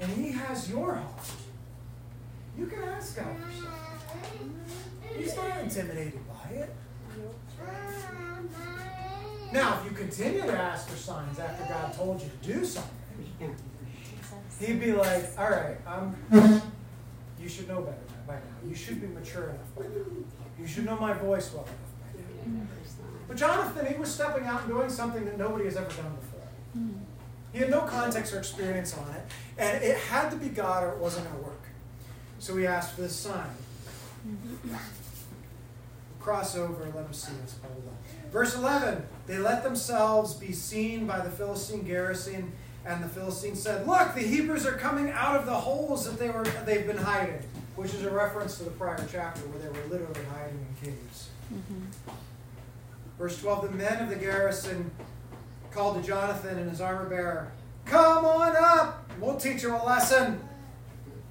[0.00, 1.30] and he has your heart,
[2.58, 4.60] you can ask God for something.
[5.16, 6.74] He's not intimidated by it.
[9.52, 13.56] Now, if you continue to ask for signs after God told you to do something,
[14.60, 16.16] he'd be like, all right, um,
[17.44, 18.40] you should know better by now.
[18.66, 20.04] You should be mature enough by now.
[20.58, 22.66] You should know my voice well enough by now.
[23.28, 26.80] But Jonathan, he was stepping out and doing something that nobody has ever done before.
[27.52, 29.22] He had no context or experience on it,
[29.58, 31.62] and it had to be God or it wasn't going to work.
[32.38, 33.50] So he asked for this sign.
[36.18, 37.56] Cross over let them see us.
[38.32, 42.52] Verse 11 They let themselves be seen by the Philistine garrison,
[42.86, 46.30] and the Philistines said, Look, the Hebrews are coming out of the holes that they
[46.30, 47.42] were, they've been hiding,
[47.76, 51.28] which is a reference to the prior chapter where they were literally hiding in caves.
[53.18, 54.90] Verse 12 The men of the garrison
[55.70, 57.52] called to Jonathan and his armor bearer,
[57.86, 60.40] Come on up, we'll teach you a lesson.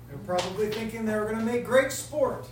[0.10, 2.46] They're probably thinking they were going to make great sport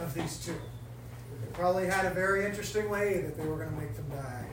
[0.00, 0.52] of these two.
[0.52, 4.46] They probably had a very interesting way that they were going to make them die.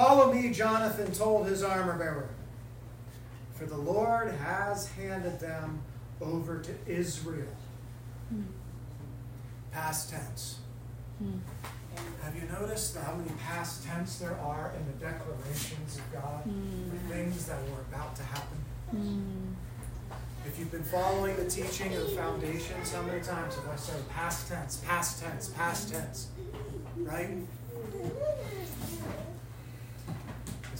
[0.00, 2.30] Follow me, Jonathan told his armor bearer,
[3.52, 5.82] for the Lord has handed them
[6.22, 7.54] over to Israel.
[9.72, 10.60] Past tense.
[11.18, 11.40] Hmm.
[12.22, 16.44] Have you noticed how many past tense there are in the declarations of God?
[16.46, 17.08] The hmm.
[17.10, 18.58] things that were about to happen.
[18.92, 19.52] Hmm.
[20.46, 24.08] If you've been following the teaching of the foundations, how many times have I said
[24.08, 26.28] past tense, past tense, past tense?
[26.96, 27.36] Right?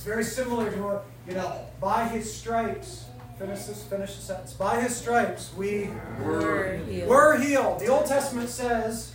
[0.00, 3.04] It's very similar to what, you know, by his stripes,
[3.38, 4.54] finish this, finish the sentence.
[4.54, 5.90] By his stripes we
[6.22, 7.06] Were healed.
[7.06, 7.80] were healed.
[7.80, 9.12] The Old Testament says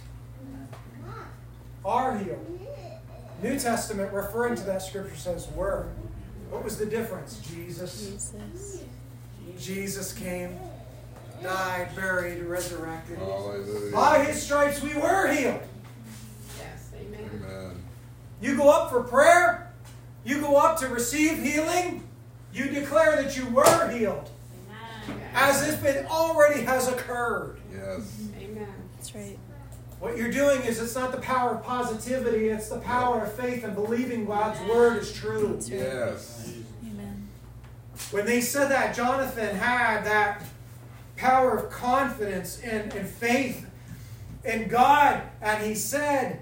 [1.83, 2.59] are healed.
[3.41, 5.87] New Testament, referring to that scripture, says were.
[6.51, 7.39] What was the difference?
[7.39, 8.07] Jesus.
[8.07, 8.83] Jesus.
[9.57, 10.55] Jesus came,
[11.41, 13.17] died, buried, resurrected.
[13.17, 13.91] Hallelujah.
[13.91, 15.61] By his stripes we were healed.
[16.59, 17.29] Yes, amen.
[17.43, 17.83] Amen.
[18.39, 19.64] You go up for prayer,
[20.25, 22.03] you go up to receive healing,
[22.51, 24.29] you declare that you were healed,
[25.33, 27.59] as if it already has occurred.
[27.71, 28.23] Yes.
[28.39, 28.67] Amen.
[28.95, 29.37] That's right.
[29.99, 33.63] What you're doing is it's not the power of positivity, it's the power of faith
[33.63, 35.53] and believing God's word is true.
[35.53, 35.69] Right.
[35.69, 36.53] Yes.
[36.83, 37.27] Amen.
[38.11, 40.43] When they said that, Jonathan had that
[41.17, 43.69] power of confidence and, and faith
[44.43, 46.41] in God, and he said,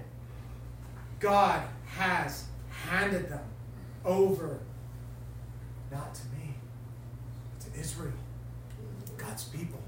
[1.20, 2.44] God has
[2.88, 3.43] handed them
[4.04, 4.60] over,
[5.90, 6.54] not to me,
[7.50, 8.12] but to Israel,
[9.16, 9.80] God's people.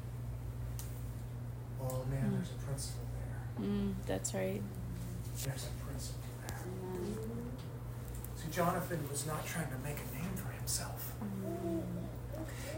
[1.80, 3.66] Oh man, there's a principle there.
[3.66, 4.62] Mm, that's right.
[5.44, 6.58] There's a principle there.
[8.36, 11.12] See, Jonathan was not trying to make a name for himself.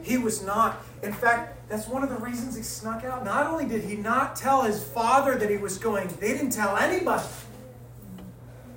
[0.02, 0.82] He was not.
[1.02, 3.24] In fact, that's one of the reasons he snuck out.
[3.24, 6.76] Not only did he not tell his father that he was going, they didn't tell
[6.76, 7.24] anybody.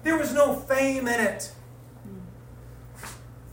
[0.03, 1.51] There was no fame in it.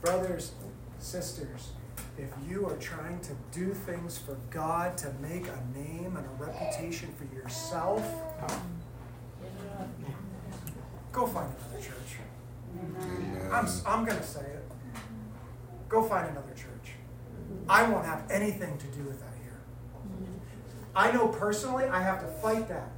[0.01, 0.53] Brothers,
[0.99, 1.71] sisters,
[2.17, 6.45] if you are trying to do things for God to make a name and a
[6.45, 8.05] reputation for yourself,
[11.13, 12.19] go find another church.
[12.79, 13.51] Amen.
[13.53, 14.65] I'm, I'm going to say it.
[15.89, 16.95] Go find another church.
[17.69, 19.59] I won't have anything to do with that here.
[20.95, 22.91] I know personally I have to fight that.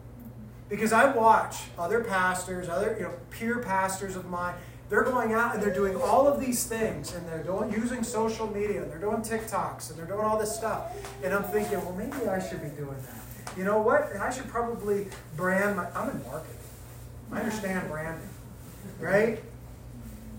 [0.68, 4.54] Because I watch other pastors, other you know, peer pastors of mine,
[4.90, 8.48] they're going out and they're doing all of these things and they're doing using social
[8.48, 10.92] media and they're doing TikToks and they're doing all this stuff.
[11.22, 13.56] And I'm thinking, well maybe I should be doing that.
[13.56, 14.10] You know what?
[14.12, 16.56] And I should probably brand my I'm in marketing.
[17.32, 18.28] I understand branding.
[18.98, 19.42] Right?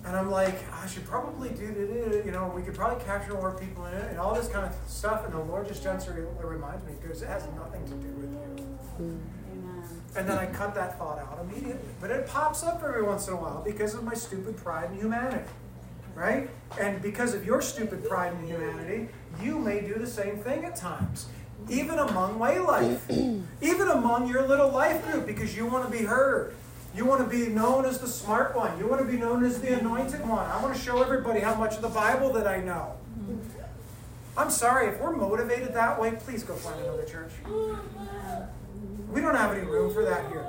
[0.03, 2.21] And I'm like, I should probably do.
[2.25, 4.75] You know, we could probably capture more people in it and all this kind of
[4.87, 5.23] stuff.
[5.25, 8.33] And the Lord just gently reminds me because it has nothing to do with
[8.99, 9.19] you.
[10.15, 11.89] And then I cut that thought out immediately.
[12.01, 14.97] But it pops up every once in a while because of my stupid pride in
[14.97, 15.49] humanity.
[16.15, 16.49] Right?
[16.79, 19.07] And because of your stupid pride in humanity,
[19.41, 21.27] you may do the same thing at times.
[21.69, 23.43] Even among WayLife.
[23.61, 26.53] Even among your little life group because you want to be heard.
[26.93, 28.77] You want to be known as the smart one.
[28.77, 30.45] You want to be known as the anointed one.
[30.49, 32.95] I want to show everybody how much of the Bible that I know.
[33.17, 33.61] Mm-hmm.
[34.37, 37.31] I'm sorry, if we're motivated that way, please go find another church.
[39.11, 40.47] We don't have any room for that here.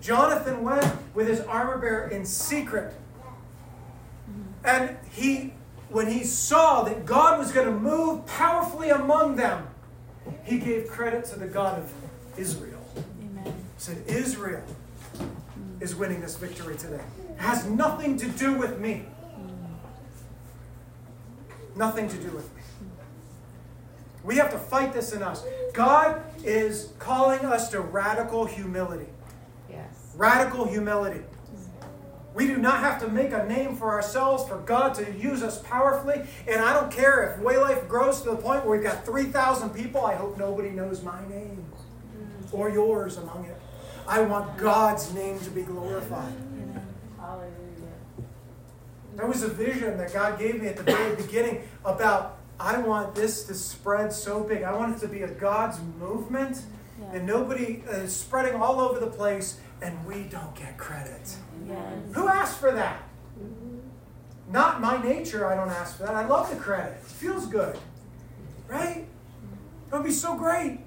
[0.00, 2.94] Jonathan went with his armor bearer in secret.
[4.64, 5.52] And he,
[5.88, 9.66] when he saw that God was going to move powerfully among them,
[10.44, 11.92] he gave credit to the God of
[12.36, 12.80] Israel.
[13.20, 13.44] Amen.
[13.44, 14.62] He said, Israel
[15.80, 17.02] is winning this victory today.
[17.30, 19.04] It has nothing to do with me.
[19.38, 19.76] Mm.
[21.76, 22.62] Nothing to do with me.
[24.28, 25.42] We have to fight this in us.
[25.72, 29.06] God is calling us to radical humility.
[29.70, 30.12] Yes.
[30.14, 31.22] Radical humility.
[32.34, 35.62] We do not have to make a name for ourselves for God to use us
[35.62, 36.26] powerfully.
[36.46, 40.04] And I don't care if WayLife grows to the point where we've got 3,000 people.
[40.04, 41.64] I hope nobody knows my name
[42.52, 43.58] or yours among it.
[44.06, 46.34] I want God's name to be glorified.
[49.16, 53.14] There was a vision that God gave me at the very beginning about I want
[53.14, 54.62] this to spread so big.
[54.62, 56.62] I want it to be a God's movement,
[57.00, 57.12] Yeah.
[57.18, 61.36] and nobody uh, is spreading all over the place, and we don't get credit.
[61.66, 61.78] Yes.
[62.14, 63.02] Who asked for that?
[64.50, 66.14] Not my nature, I don't ask for that.
[66.14, 66.94] I love the credit.
[66.94, 67.78] It feels good.
[68.66, 69.06] Right?
[69.90, 70.80] It would be so great.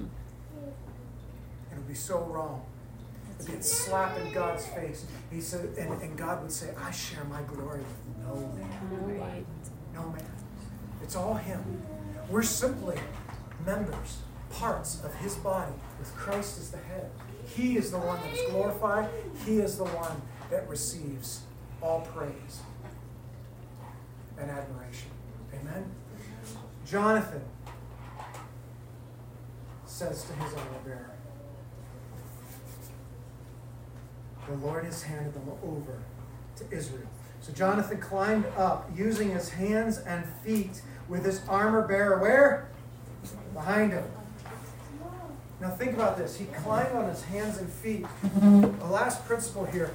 [0.00, 2.64] It would be so wrong.
[3.38, 5.04] It'd be a slap in God's face.
[5.30, 9.20] He said, and, and God would say, I share my glory with no man.
[9.20, 9.46] Right.
[9.94, 10.24] No man.
[11.04, 11.82] It's all Him.
[12.30, 12.96] We're simply
[13.66, 17.10] members, parts of His body, with Christ as the head.
[17.54, 19.10] He is the one that is glorified,
[19.44, 21.42] He is the one that receives
[21.82, 22.62] all praise
[24.38, 25.10] and admiration.
[25.52, 25.84] Amen?
[26.86, 27.42] Jonathan
[29.84, 31.10] says to his armor bearer,
[34.48, 36.02] The Lord has handed them over
[36.56, 37.08] to Israel.
[37.44, 42.68] So Jonathan climbed up using his hands and feet with his armor bearer where?
[43.52, 44.04] Behind him.
[45.60, 46.36] Now think about this.
[46.36, 48.04] He climbed on his hands and feet.
[48.40, 49.92] The last principle here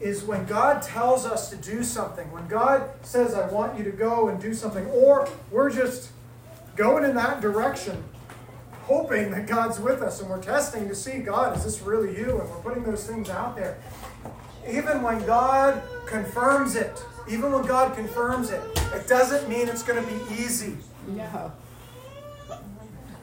[0.00, 3.92] is when God tells us to do something, when God says, I want you to
[3.92, 6.10] go and do something, or we're just
[6.74, 8.02] going in that direction,
[8.82, 12.40] hoping that God's with us and we're testing to see, God, is this really you?
[12.40, 13.78] And we're putting those things out there.
[14.68, 18.62] Even when God confirms it, even when God confirms it,
[18.94, 20.76] it doesn't mean it's going to be easy.
[21.08, 21.52] No.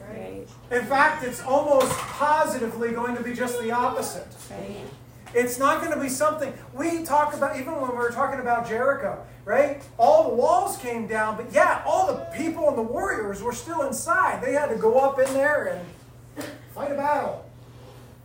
[0.08, 0.46] Right.
[0.70, 4.26] In fact, it's almost positively going to be just the opposite.
[4.50, 4.84] Right.
[5.32, 8.68] It's not going to be something we talk about, even when we were talking about
[8.68, 9.80] Jericho, right?
[9.96, 13.82] All the walls came down, but yeah, all the people and the warriors were still
[13.82, 14.42] inside.
[14.42, 15.66] They had to go up in there
[16.36, 17.44] and fight a battle.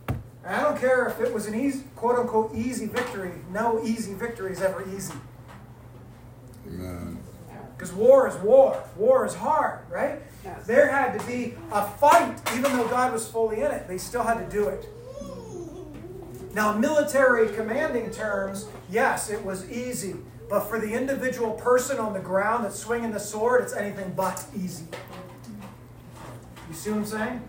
[0.08, 3.32] And I don't care if it was an easy, quote unquote, easy victory.
[3.52, 5.14] No easy victory is ever easy.
[6.66, 7.18] Amen.
[7.76, 8.82] Because war is war.
[8.96, 10.20] War is hard, right?
[10.44, 10.66] Yes.
[10.66, 13.86] There had to be a fight, even though God was fully in it.
[13.86, 14.88] They still had to do it.
[16.54, 20.14] Now, military commanding terms, yes, it was easy.
[20.48, 24.42] But for the individual person on the ground that's swinging the sword, it's anything but
[24.56, 24.86] easy.
[26.68, 27.48] You see what I'm saying?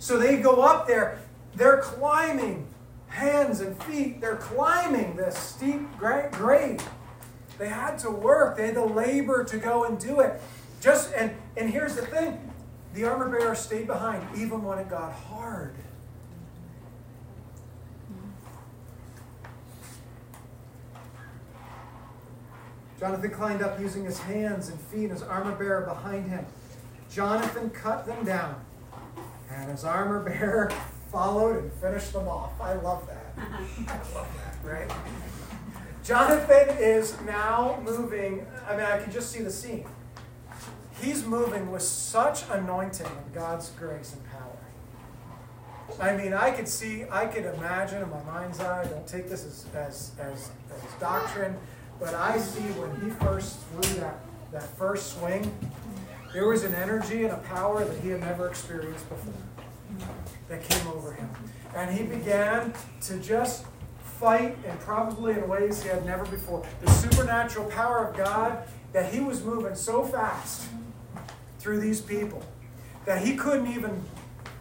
[0.00, 1.20] So they go up there,
[1.54, 2.66] they're climbing,
[3.08, 6.82] hands and feet, they're climbing this steep gra- grade.
[7.58, 10.40] They had to work, they had to labor to go and do it.
[10.80, 12.38] Just and and here's the thing,
[12.94, 15.74] the armor bearer stayed behind even when it got hard.
[22.98, 26.44] Jonathan climbed up using his hands and feet, and his armor bearer behind him.
[27.10, 28.60] Jonathan cut them down,
[29.50, 30.70] and his armor bearer
[31.12, 32.60] followed and finished them off.
[32.60, 33.32] I love that.
[33.38, 34.90] I love that, right?
[36.04, 38.46] Jonathan is now moving.
[38.68, 39.86] I mean, I can just see the scene.
[41.00, 44.48] He's moving with such anointing of God's grace and power.
[46.00, 49.44] I mean, I could see, I could imagine in my mind's eye, don't take this
[49.44, 51.56] as, as, as, as doctrine,
[51.98, 54.20] but I see when he first threw that,
[54.52, 55.50] that first swing,
[56.32, 59.32] there was an energy and a power that he had never experienced before
[60.48, 61.28] that came over him.
[61.74, 62.72] And he began
[63.02, 63.64] to just
[64.18, 66.66] fight and probably in ways he had never before.
[66.80, 70.68] The supernatural power of God that he was moving so fast
[71.58, 72.42] through these people
[73.04, 74.02] that he couldn't even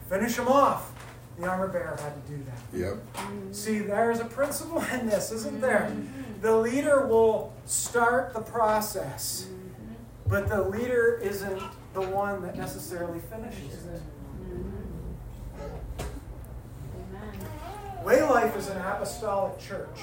[0.10, 0.94] finish them off.
[1.40, 2.78] The armor bearer had to do that.
[2.78, 3.54] Yep.
[3.54, 5.62] See, there's a principle in this, isn't mm-hmm.
[5.62, 5.96] there?
[6.42, 9.94] The leader will start the process, mm-hmm.
[10.28, 11.62] but the leader isn't
[11.94, 14.02] the one that necessarily finishes it.
[14.42, 14.77] Mm-hmm.
[18.04, 20.00] WayLife is an apostolic church.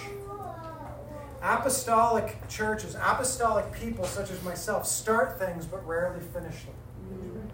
[1.43, 7.51] Apostolic churches, apostolic people such as myself, start things but rarely finish them.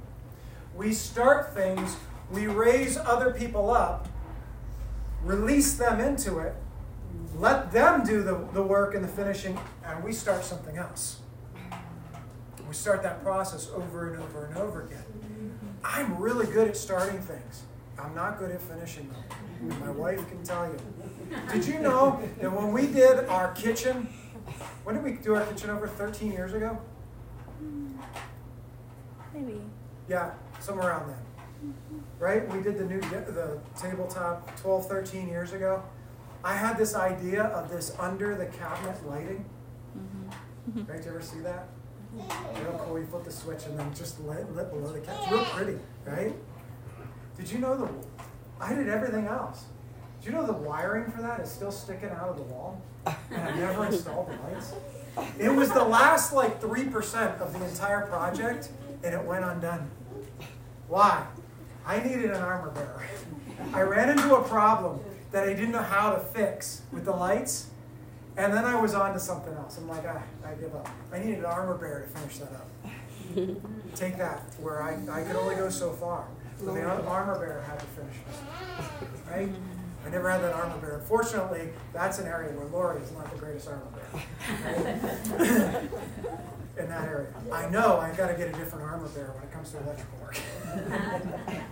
[0.74, 1.96] We start things,
[2.30, 4.08] we raise other people up,
[5.22, 6.54] release them into it,
[7.36, 11.18] let them do the, the work and the finishing, and we start something else.
[12.68, 15.02] We start that process over and over and over again.
[15.82, 17.62] I'm really good at starting things.
[17.98, 19.24] I'm not good at finishing them.
[19.60, 20.78] My wife can tell you.
[21.52, 24.08] Did you know that when we did our kitchen,
[24.84, 25.86] when did we do our kitchen over?
[25.86, 26.78] 13 years ago?
[29.34, 29.60] Maybe.
[30.08, 31.74] Yeah, somewhere around then.
[32.18, 32.48] Right?
[32.48, 35.82] We did the new the tabletop 12, 13 years ago.
[36.42, 39.44] I had this idea of this under the cabinet lighting.
[39.96, 40.90] Mm-hmm.
[40.90, 40.96] Right?
[40.96, 41.68] Did you ever see that?
[42.14, 42.98] Real cool.
[42.98, 45.22] You flip the switch and then just lit, lit below the cabinet.
[45.22, 46.34] It's real pretty, right?
[47.36, 47.88] Did you know the?
[48.60, 49.64] I did everything else.
[50.20, 52.80] Did you know the wiring for that is still sticking out of the wall?
[53.30, 54.74] And I never installed the lights.
[55.38, 58.68] It was the last like three percent of the entire project,
[59.02, 59.90] and it went undone.
[60.88, 61.26] Why?
[61.86, 63.02] I needed an armor bearer.
[63.72, 65.00] I ran into a problem
[65.32, 67.70] that I didn't know how to fix with the lights,
[68.36, 69.78] and then I was on to something else.
[69.78, 70.88] I'm like, ah, I give up.
[71.12, 72.68] I needed an armor bearer to finish that up.
[73.94, 76.26] Take that, where I, I could only go so far.
[76.64, 78.16] But the armor bearer had to finish.
[79.30, 79.48] Right?
[80.04, 81.02] I never had that armor bearer.
[81.06, 84.24] Fortunately, that's an area where Lori is not the greatest armor bearer.
[84.64, 85.90] Right?
[86.78, 87.28] In that area.
[87.52, 90.18] I know I've got to get a different armor bearer when it comes to electrical
[90.20, 90.38] work.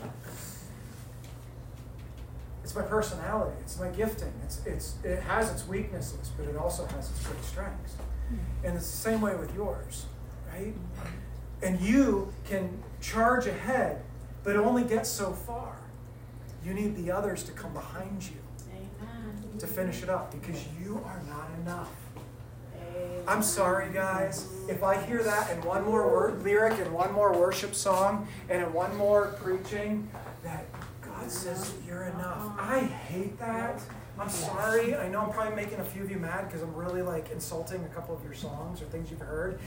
[2.62, 3.56] it's my personality.
[3.60, 4.32] It's my gifting.
[4.44, 7.94] It's, it's, it has its weaknesses, but it also has its great strengths.
[8.62, 10.04] And it's the same way with yours,
[10.52, 10.74] right?
[11.62, 14.02] And you can charge ahead,
[14.48, 15.76] but only get so far.
[16.64, 18.38] You need the others to come behind you
[19.58, 21.90] to finish it up because you are not enough.
[23.26, 27.38] I'm sorry, guys, if I hear that in one more word lyric and one more
[27.38, 30.08] worship song and in one more preaching
[30.42, 30.64] that
[31.02, 32.54] God says that you're enough.
[32.58, 33.82] I hate that.
[34.20, 34.96] I'm sorry.
[34.96, 37.84] I know I'm probably making a few of you mad because I'm really like insulting
[37.84, 39.60] a couple of your songs or things you've heard.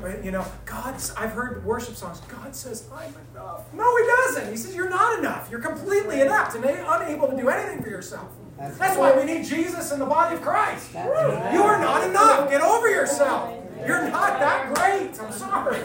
[0.00, 2.20] But you know, God's I've heard worship songs.
[2.20, 3.72] God says I'm enough.
[3.72, 4.50] No, he doesn't.
[4.50, 5.48] He says you're not enough.
[5.50, 8.28] You're completely inept and unable to do anything for yourself.
[8.58, 10.92] That's That's why we need Jesus in the body of Christ.
[10.94, 12.48] You are not enough.
[12.48, 13.65] Get over yourself.
[13.84, 15.20] You're not that great.
[15.20, 15.80] I'm sorry.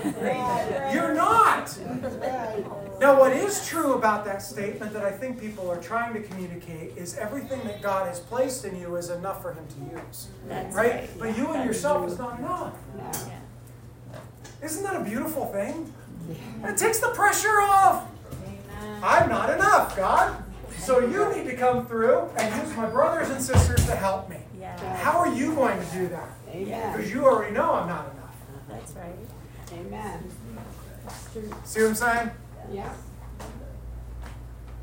[0.93, 1.75] You're not.
[2.99, 6.95] Now, what is true about that statement that I think people are trying to communicate
[6.97, 10.27] is everything that God has placed in you is enough for Him to use.
[10.47, 10.91] That's Right?
[10.93, 11.09] right.
[11.19, 12.73] But you and yourself is not enough.
[14.61, 15.91] Isn't that a beautiful thing?
[16.63, 18.07] It takes the pressure off.
[19.03, 20.43] I'm not enough, God.
[20.77, 24.37] So you need to come through and use my brothers and sisters to help me.
[24.59, 24.95] Yeah.
[24.97, 26.29] How are you going to do that?
[26.51, 26.91] Amen.
[26.97, 28.35] Because you already know I'm not enough.
[28.67, 29.15] That's right.
[29.73, 30.29] Amen.
[31.63, 32.31] See what I'm saying?
[32.71, 32.93] Yeah.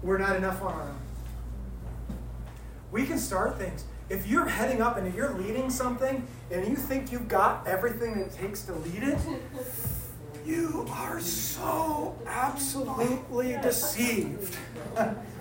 [0.03, 0.99] We're not enough on our own.
[2.91, 3.85] We can start things.
[4.09, 8.33] If you're heading up and you're leading something and you think you've got everything it
[8.33, 9.19] takes to lead it,
[10.47, 14.57] you are so absolutely deceived.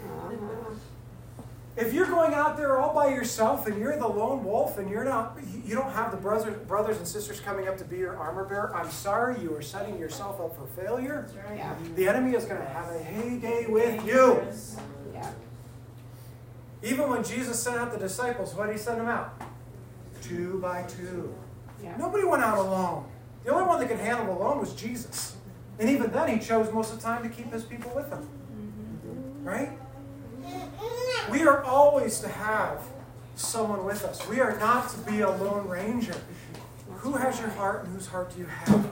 [1.78, 5.04] If you're going out there all by yourself and you're the lone wolf and you're
[5.04, 8.46] not, you don't have the brothers, brothers and sisters coming up to be your armor
[8.46, 11.30] bearer, I'm sorry, you are setting yourself up for failure.
[11.56, 11.76] Yeah.
[11.96, 14.42] The enemy is going to have a heyday with you.
[15.14, 15.32] Yeah.
[16.82, 19.40] Even when Jesus sent out the disciples, what did he send them out?
[20.24, 21.32] Two by two.
[21.84, 21.96] Yeah.
[21.98, 23.06] Nobody went out alone.
[23.44, 25.36] The only one that could handle alone was Jesus.
[25.78, 28.28] And even then, he chose most of the time to keep his people with him.
[28.28, 29.48] Mm-hmm.
[29.48, 29.70] Right?
[31.32, 32.82] We are always to have
[33.36, 34.28] someone with us.
[34.28, 36.16] We are not to be a lone ranger.
[36.98, 38.92] Who has your heart and whose heart do you have?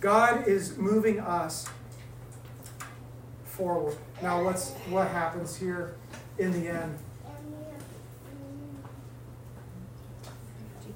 [0.00, 1.68] God is moving us
[3.44, 3.96] forward.
[4.22, 5.94] Now, what's what happens here
[6.38, 6.98] in the end?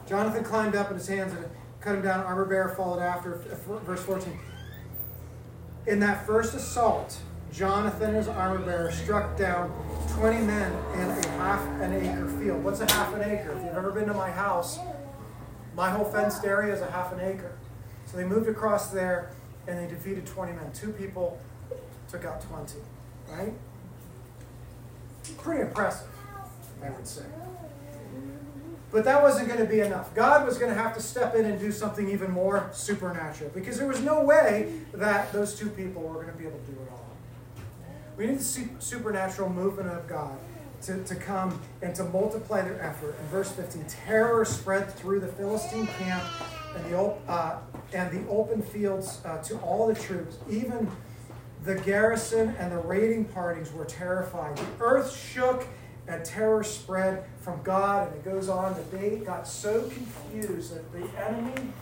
[0.08, 1.46] Jonathan climbed up in his hands and
[1.80, 2.24] cut him down.
[2.24, 3.36] Armor bearer followed after.
[3.84, 4.38] Verse 14.
[5.86, 7.18] In that first assault,
[7.56, 9.72] Jonathan, his armor bearer, struck down
[10.10, 12.62] 20 men in a half an acre field.
[12.62, 13.52] What's a half an acre?
[13.52, 14.78] If you've ever been to my house,
[15.74, 17.52] my whole fenced area is a half an acre.
[18.04, 19.30] So they moved across there
[19.66, 20.70] and they defeated 20 men.
[20.74, 21.40] Two people
[22.10, 22.74] took out 20,
[23.30, 23.54] right?
[25.38, 26.08] Pretty impressive,
[26.84, 27.24] I would say.
[28.92, 30.14] But that wasn't going to be enough.
[30.14, 33.78] God was going to have to step in and do something even more supernatural because
[33.78, 36.72] there was no way that those two people were going to be able to do
[36.72, 36.95] it all.
[38.16, 40.38] We need the supernatural movement of God
[40.82, 43.16] to, to come and to multiply their effort.
[43.20, 46.22] In verse 15, terror spread through the Philistine camp
[46.74, 46.98] and the,
[47.28, 47.58] uh,
[47.92, 50.36] and the open fields uh, to all the troops.
[50.48, 50.90] Even
[51.64, 54.56] the garrison and the raiding parties were terrified.
[54.56, 55.66] The earth shook
[56.08, 58.08] and terror spread from God.
[58.08, 61.72] And it goes on that they got so confused that the enemy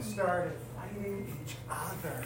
[0.00, 2.24] started fighting each other.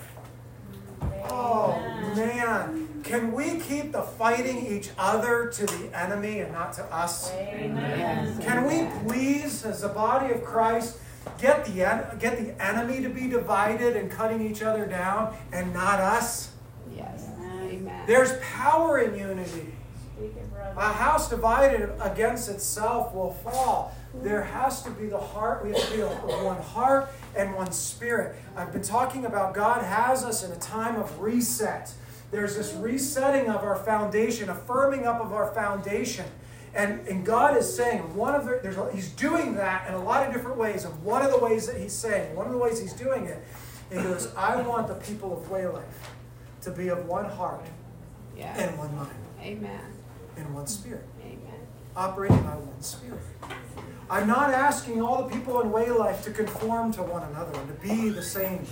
[1.28, 1.78] Oh
[2.16, 7.30] man, can we keep the fighting each other to the enemy and not to us?
[7.32, 8.40] Amen.
[8.40, 10.98] Can we please, as the body of Christ,
[11.38, 11.72] get the
[12.18, 16.50] get the enemy to be divided and cutting each other down, and not us?
[16.96, 17.28] Yes.
[17.40, 18.04] Amen.
[18.06, 19.72] There's power in unity.
[20.76, 23.94] A house divided against itself will fall.
[24.22, 25.64] There has to be the heart.
[25.64, 28.36] We have to be one heart and one spirit.
[28.56, 31.92] I've been talking about God has us in a time of reset.
[32.34, 36.26] There's this resetting of our foundation, a firming up of our foundation.
[36.74, 40.26] And, and God is saying, one of the, there's He's doing that in a lot
[40.26, 40.84] of different ways.
[40.84, 43.40] And one of the ways that He's saying, one of the ways He's doing it,
[43.88, 45.84] He goes, I want the people of WayLife
[46.62, 47.64] to be of one heart
[48.36, 48.58] yes.
[48.58, 49.14] and one mind.
[49.40, 49.80] Amen.
[50.36, 51.06] And one spirit.
[51.20, 51.38] Amen.
[51.94, 53.20] Operating by one spirit.
[54.10, 57.74] I'm not asking all the people in WayLife to conform to one another and to
[57.88, 58.66] be the same.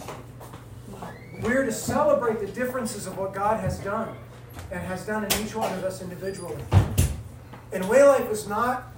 [1.43, 4.17] We're to celebrate the differences of what God has done
[4.71, 6.63] and has done in each one of us individually.
[7.73, 8.93] And WayLife is not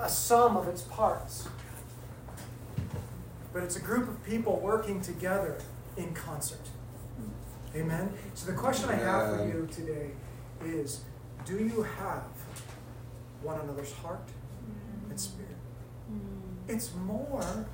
[0.00, 1.48] a sum of its parts,
[3.52, 5.58] but it's a group of people working together
[5.96, 6.66] in concert.
[7.74, 8.12] Amen?
[8.34, 10.10] So the question I have for you today
[10.64, 11.02] is
[11.44, 12.24] do you have
[13.42, 14.28] one another's heart?
[15.12, 15.56] and spirit.
[16.10, 16.74] Mm.
[16.74, 17.66] It's more,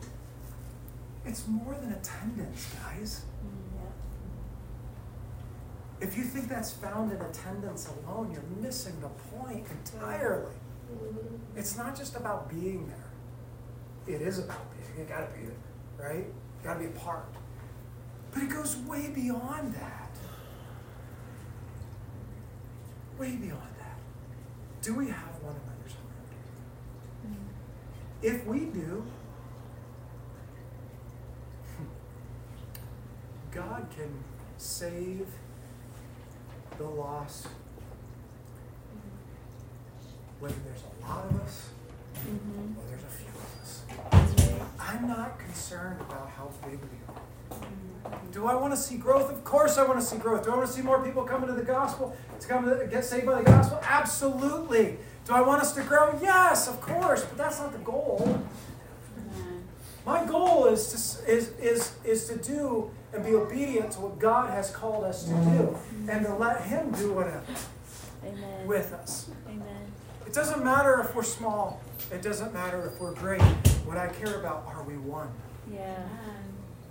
[1.24, 3.22] it's more than attendance, guys.
[6.00, 10.54] If you think that's found in attendance alone, you're missing the point entirely.
[11.56, 14.14] It's not just about being there.
[14.14, 14.98] It is about being.
[14.98, 16.24] You gotta be there, right?
[16.24, 17.26] You gotta be a part.
[18.32, 20.10] But it goes way beyond that.
[23.18, 23.98] Way beyond that.
[24.82, 26.04] Do we have one another's heart?
[28.22, 29.04] If we do,
[33.50, 34.12] God can
[34.56, 35.26] save
[36.78, 37.46] the lost,
[40.40, 41.70] whether there's a lot of us
[42.18, 42.76] Mm-hmm.
[42.76, 44.74] or there's a few of us.
[44.80, 48.18] I'm not concerned about how big we are.
[48.32, 49.30] Do I want to see growth?
[49.30, 50.44] Of course I want to see growth.
[50.44, 53.04] Do I want to see more people coming to the gospel, to come to get
[53.04, 53.78] saved by the gospel?
[53.84, 54.96] Absolutely.
[55.26, 56.18] Do I want us to grow?
[56.20, 58.42] Yes, of course, but that's not the goal.
[60.04, 64.50] My goal is to, is, is, is to do and be obedient to what God
[64.50, 65.78] has called us to do
[66.10, 67.42] and to let Him do whatever
[68.24, 68.66] Amen.
[68.66, 69.30] with us.
[69.48, 69.92] Amen.
[70.26, 71.80] It doesn't matter if we're small,
[72.12, 73.40] it doesn't matter if we're great.
[73.86, 75.30] What I care about are we one?
[75.72, 76.06] Yeah.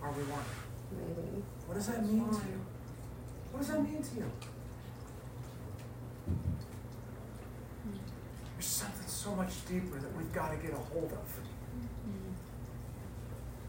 [0.02, 0.44] Are we one?
[0.92, 1.44] Maybe.
[1.68, 2.62] What does that mean to you?
[3.52, 4.32] What does that mean to you?
[8.56, 11.20] There's something so much deeper that we've got to get a hold of.
[11.20, 12.32] Mm-hmm.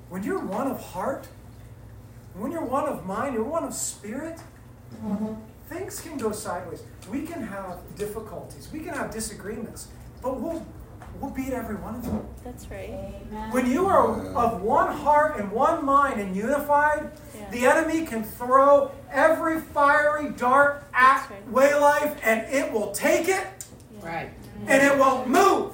[0.09, 1.29] When you're one of heart,
[2.35, 4.39] when you're one of mind, you're one of spirit,
[5.03, 5.35] mm-hmm.
[5.69, 6.83] things can go sideways.
[7.11, 9.89] We can have difficulties, we can have disagreements,
[10.23, 10.65] but we'll,
[11.21, 12.27] we'll beat every one of them.
[12.45, 13.15] That's right.
[13.51, 17.51] When you are of one heart and one mind and unified, Yeah.
[17.51, 21.53] the enemy can throw every fiery dart at That's right.
[21.53, 23.47] WayLife and it will take it
[24.03, 24.31] Right.
[24.67, 25.73] and it won't move.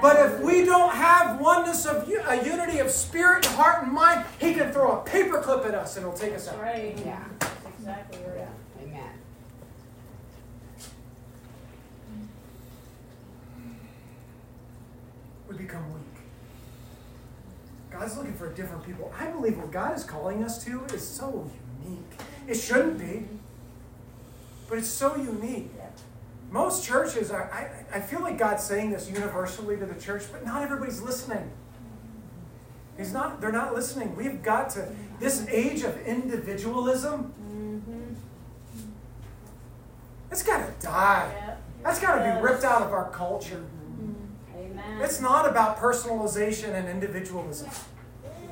[0.00, 3.92] But if we don't have oneness of u- a unity of spirit, and heart, and
[3.92, 6.60] mind, he can throw a paperclip at us and it'll take us out.
[6.60, 6.98] Right.
[7.04, 7.22] Yeah.
[7.78, 8.38] Exactly right.
[8.38, 8.82] Yeah.
[8.82, 9.10] Amen.
[15.48, 16.02] We become weak.
[17.90, 19.12] God's looking for different people.
[19.18, 21.50] I believe what God is calling us to is so
[21.84, 22.00] unique.
[22.48, 23.26] It shouldn't be,
[24.68, 25.70] but it's so unique.
[26.50, 30.44] Most churches are, I, I feel like God's saying this universally to the church, but
[30.44, 31.50] not everybody's listening.
[32.96, 34.16] He's not, they're not listening.
[34.16, 34.88] We've got to,
[35.20, 38.14] this age of individualism, mm-hmm.
[40.30, 41.56] It's got to die.
[41.82, 43.64] That's got to be ripped out of our culture.
[45.00, 47.70] It's not about personalization and individualism.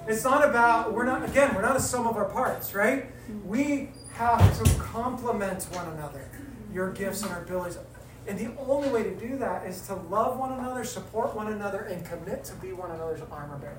[0.07, 3.05] It's not about, we're not, again, we're not a sum of our parts, right?
[3.05, 3.49] Mm-hmm.
[3.49, 6.29] We have to complement one another,
[6.73, 7.79] your gifts and our abilities.
[8.27, 11.81] And the only way to do that is to love one another, support one another,
[11.81, 13.79] and commit to be one another's armor bearer.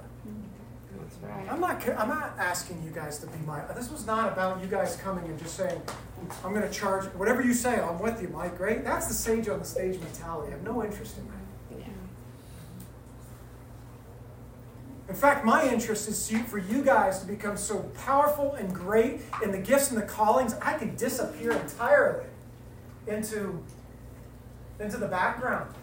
[0.99, 1.51] That's right.
[1.51, 4.67] I'm not, I'm not asking you guys to be my, this was not about you
[4.67, 5.79] guys coming and just saying,
[6.43, 8.83] I'm going to charge, whatever you say, I'm with you, Mike, right?
[8.83, 10.51] That's the sage on the stage mentality.
[10.51, 11.85] I have no interest in that.
[11.85, 11.93] Yeah.
[15.09, 19.51] In fact, my interest is for you guys to become so powerful and great in
[19.51, 22.25] the gifts and the callings, I can disappear entirely
[23.09, 23.63] into,
[24.79, 25.73] into the background.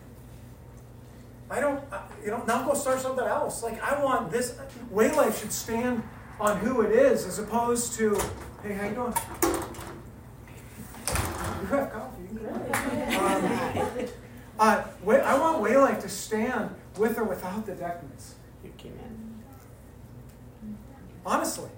[1.50, 1.82] I don't,
[2.24, 3.62] you know, now go start something else.
[3.62, 4.58] Like, I want this,
[4.92, 6.02] WayLife should stand
[6.40, 8.18] on who it is as opposed to,
[8.62, 9.14] hey, how you doing?
[11.60, 12.22] You have coffee.
[12.22, 14.08] you can grab it.
[14.08, 14.18] Um,
[14.58, 18.34] uh, I want WayLife to stand with or without the decadence.
[18.64, 20.76] You came in.
[21.24, 21.70] Honestly,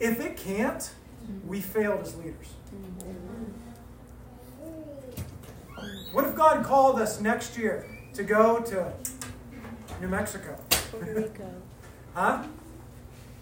[0.00, 0.90] if it can't,
[1.46, 2.48] we failed as leaders.
[6.12, 8.92] What if God called us next year to go to
[10.00, 10.58] New Mexico?
[10.90, 11.50] Puerto Rico.
[12.14, 12.44] Huh?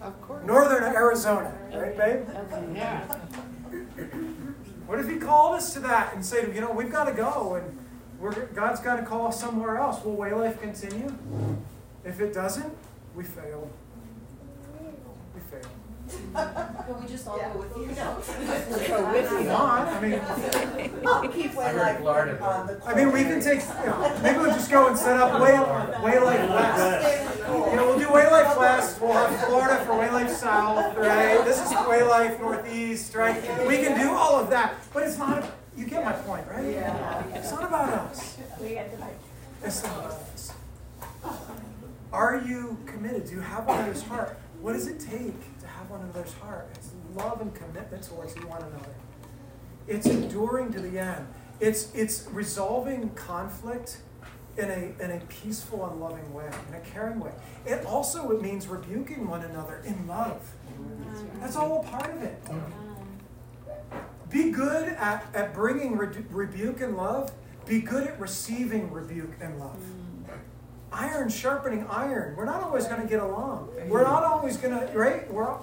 [0.01, 0.45] Of course.
[0.45, 2.27] Northern Arizona, right, babe?
[2.75, 3.05] Yeah.
[4.85, 7.55] What if He called us to that and said, you know, we've got to go
[7.55, 7.79] and
[8.19, 10.03] we're, God's got to call us somewhere else?
[10.03, 11.09] Will WayLife continue?
[12.03, 12.75] If it doesn't,
[13.15, 13.71] we failed.
[16.05, 16.75] We failed.
[16.85, 17.87] Can we just all go with you?
[17.95, 18.15] No.
[18.87, 19.49] Go with you.
[19.49, 20.21] on, I mean,
[21.05, 22.81] I'll keep WayLife on the.
[22.85, 25.51] I mean, we can take, you know, maybe we'll just go and set up Way,
[25.51, 27.39] WayLife West.
[27.47, 31.43] You know, we'll do WayLife West, we'll have Florida for WayLife South, right?
[31.43, 33.35] This is WayLife Northeast, right?
[33.67, 36.71] We can do all of that, but it's not, you get my point, right?
[36.71, 37.23] Yeah.
[37.33, 38.37] It's not about us.
[38.61, 39.17] We got to like,
[39.63, 40.53] It's not about us.
[42.13, 43.25] Are you committed?
[43.25, 44.37] Do you have one another's heart?
[44.61, 45.54] What does it take to
[45.85, 46.67] have one another's heart?
[46.75, 48.95] It's love and commitment towards one another.
[49.87, 51.27] It's enduring to the end.
[51.59, 53.99] It's it's resolving conflict
[54.57, 57.31] in a in a peaceful and loving way, in a caring way.
[57.65, 60.41] It also it means rebuking one another in love.
[61.39, 62.41] That's all a part of it.
[64.29, 67.31] Be good at, at bringing re- rebuke and love.
[67.65, 69.77] Be good at receiving rebuke and love.
[70.91, 72.35] Iron sharpening iron.
[72.35, 73.69] We're not always going to get along.
[73.87, 75.31] We're not always going to, right?
[75.31, 75.57] We're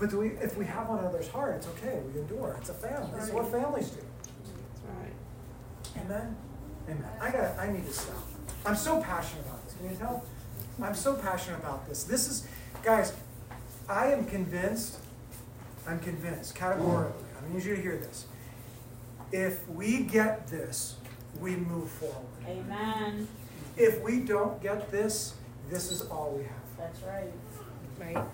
[0.00, 2.00] but do we, if we have one another's heart, it's okay.
[2.12, 2.56] We endure.
[2.58, 3.10] It's a family.
[3.14, 4.00] This is what families do.
[4.22, 6.04] That's right.
[6.04, 6.36] Amen.
[6.88, 7.10] Amen.
[7.20, 7.58] I got.
[7.58, 8.16] I need to stop.
[8.64, 9.74] I'm so passionate about this.
[9.74, 10.24] Can you tell?
[10.82, 12.04] I'm so passionate about this.
[12.04, 12.48] This is,
[12.82, 13.12] guys.
[13.90, 14.98] I am convinced.
[15.86, 17.26] I'm convinced categorically.
[17.36, 18.24] I need you to hear this.
[19.32, 20.96] If we get this,
[21.40, 22.26] we move forward.
[22.48, 23.28] Amen.
[23.76, 25.34] If we don't get this,
[25.68, 26.52] this is all we have.
[26.78, 27.32] That's right.
[28.00, 28.24] Right.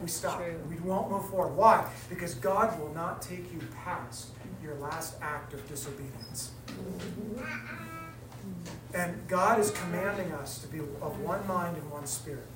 [0.00, 0.38] We stop.
[0.38, 0.58] True.
[0.68, 1.56] We won't move forward.
[1.56, 1.88] Why?
[2.08, 4.28] Because God will not take you past
[4.62, 6.52] your last act of disobedience.
[8.94, 12.46] And God is commanding us to be of one mind and one spirit.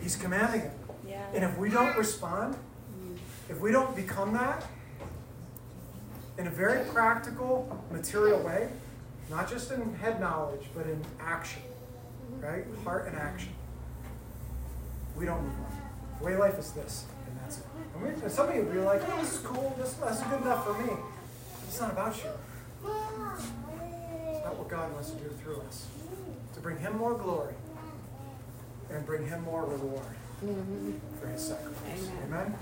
[0.00, 0.72] He's commanding it.
[1.06, 1.26] Yeah.
[1.34, 2.56] And if we don't respond,
[3.48, 4.64] if we don't become that
[6.38, 8.68] in a very practical, material way,
[9.30, 11.62] not just in head knowledge, but in action,
[12.40, 12.64] right?
[12.84, 13.52] Heart and action,
[15.18, 16.22] we don't move on.
[16.22, 17.64] WayLife is this, and that's it.
[17.94, 20.42] And we, some of you will be like, oh, this is cool, this, that's good
[20.42, 20.92] enough for me.
[21.66, 22.30] It's not about you.
[22.84, 25.86] It's about what God wants to do through us.
[26.54, 27.54] To bring Him more glory
[28.90, 30.92] and bring Him more reward mm-hmm.
[31.20, 32.08] for His sacrifice.
[32.24, 32.54] Amen.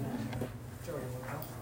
[0.00, 0.48] Amen?
[0.86, 0.96] Joey?
[0.96, 1.08] Amen.
[1.28, 1.53] Amen.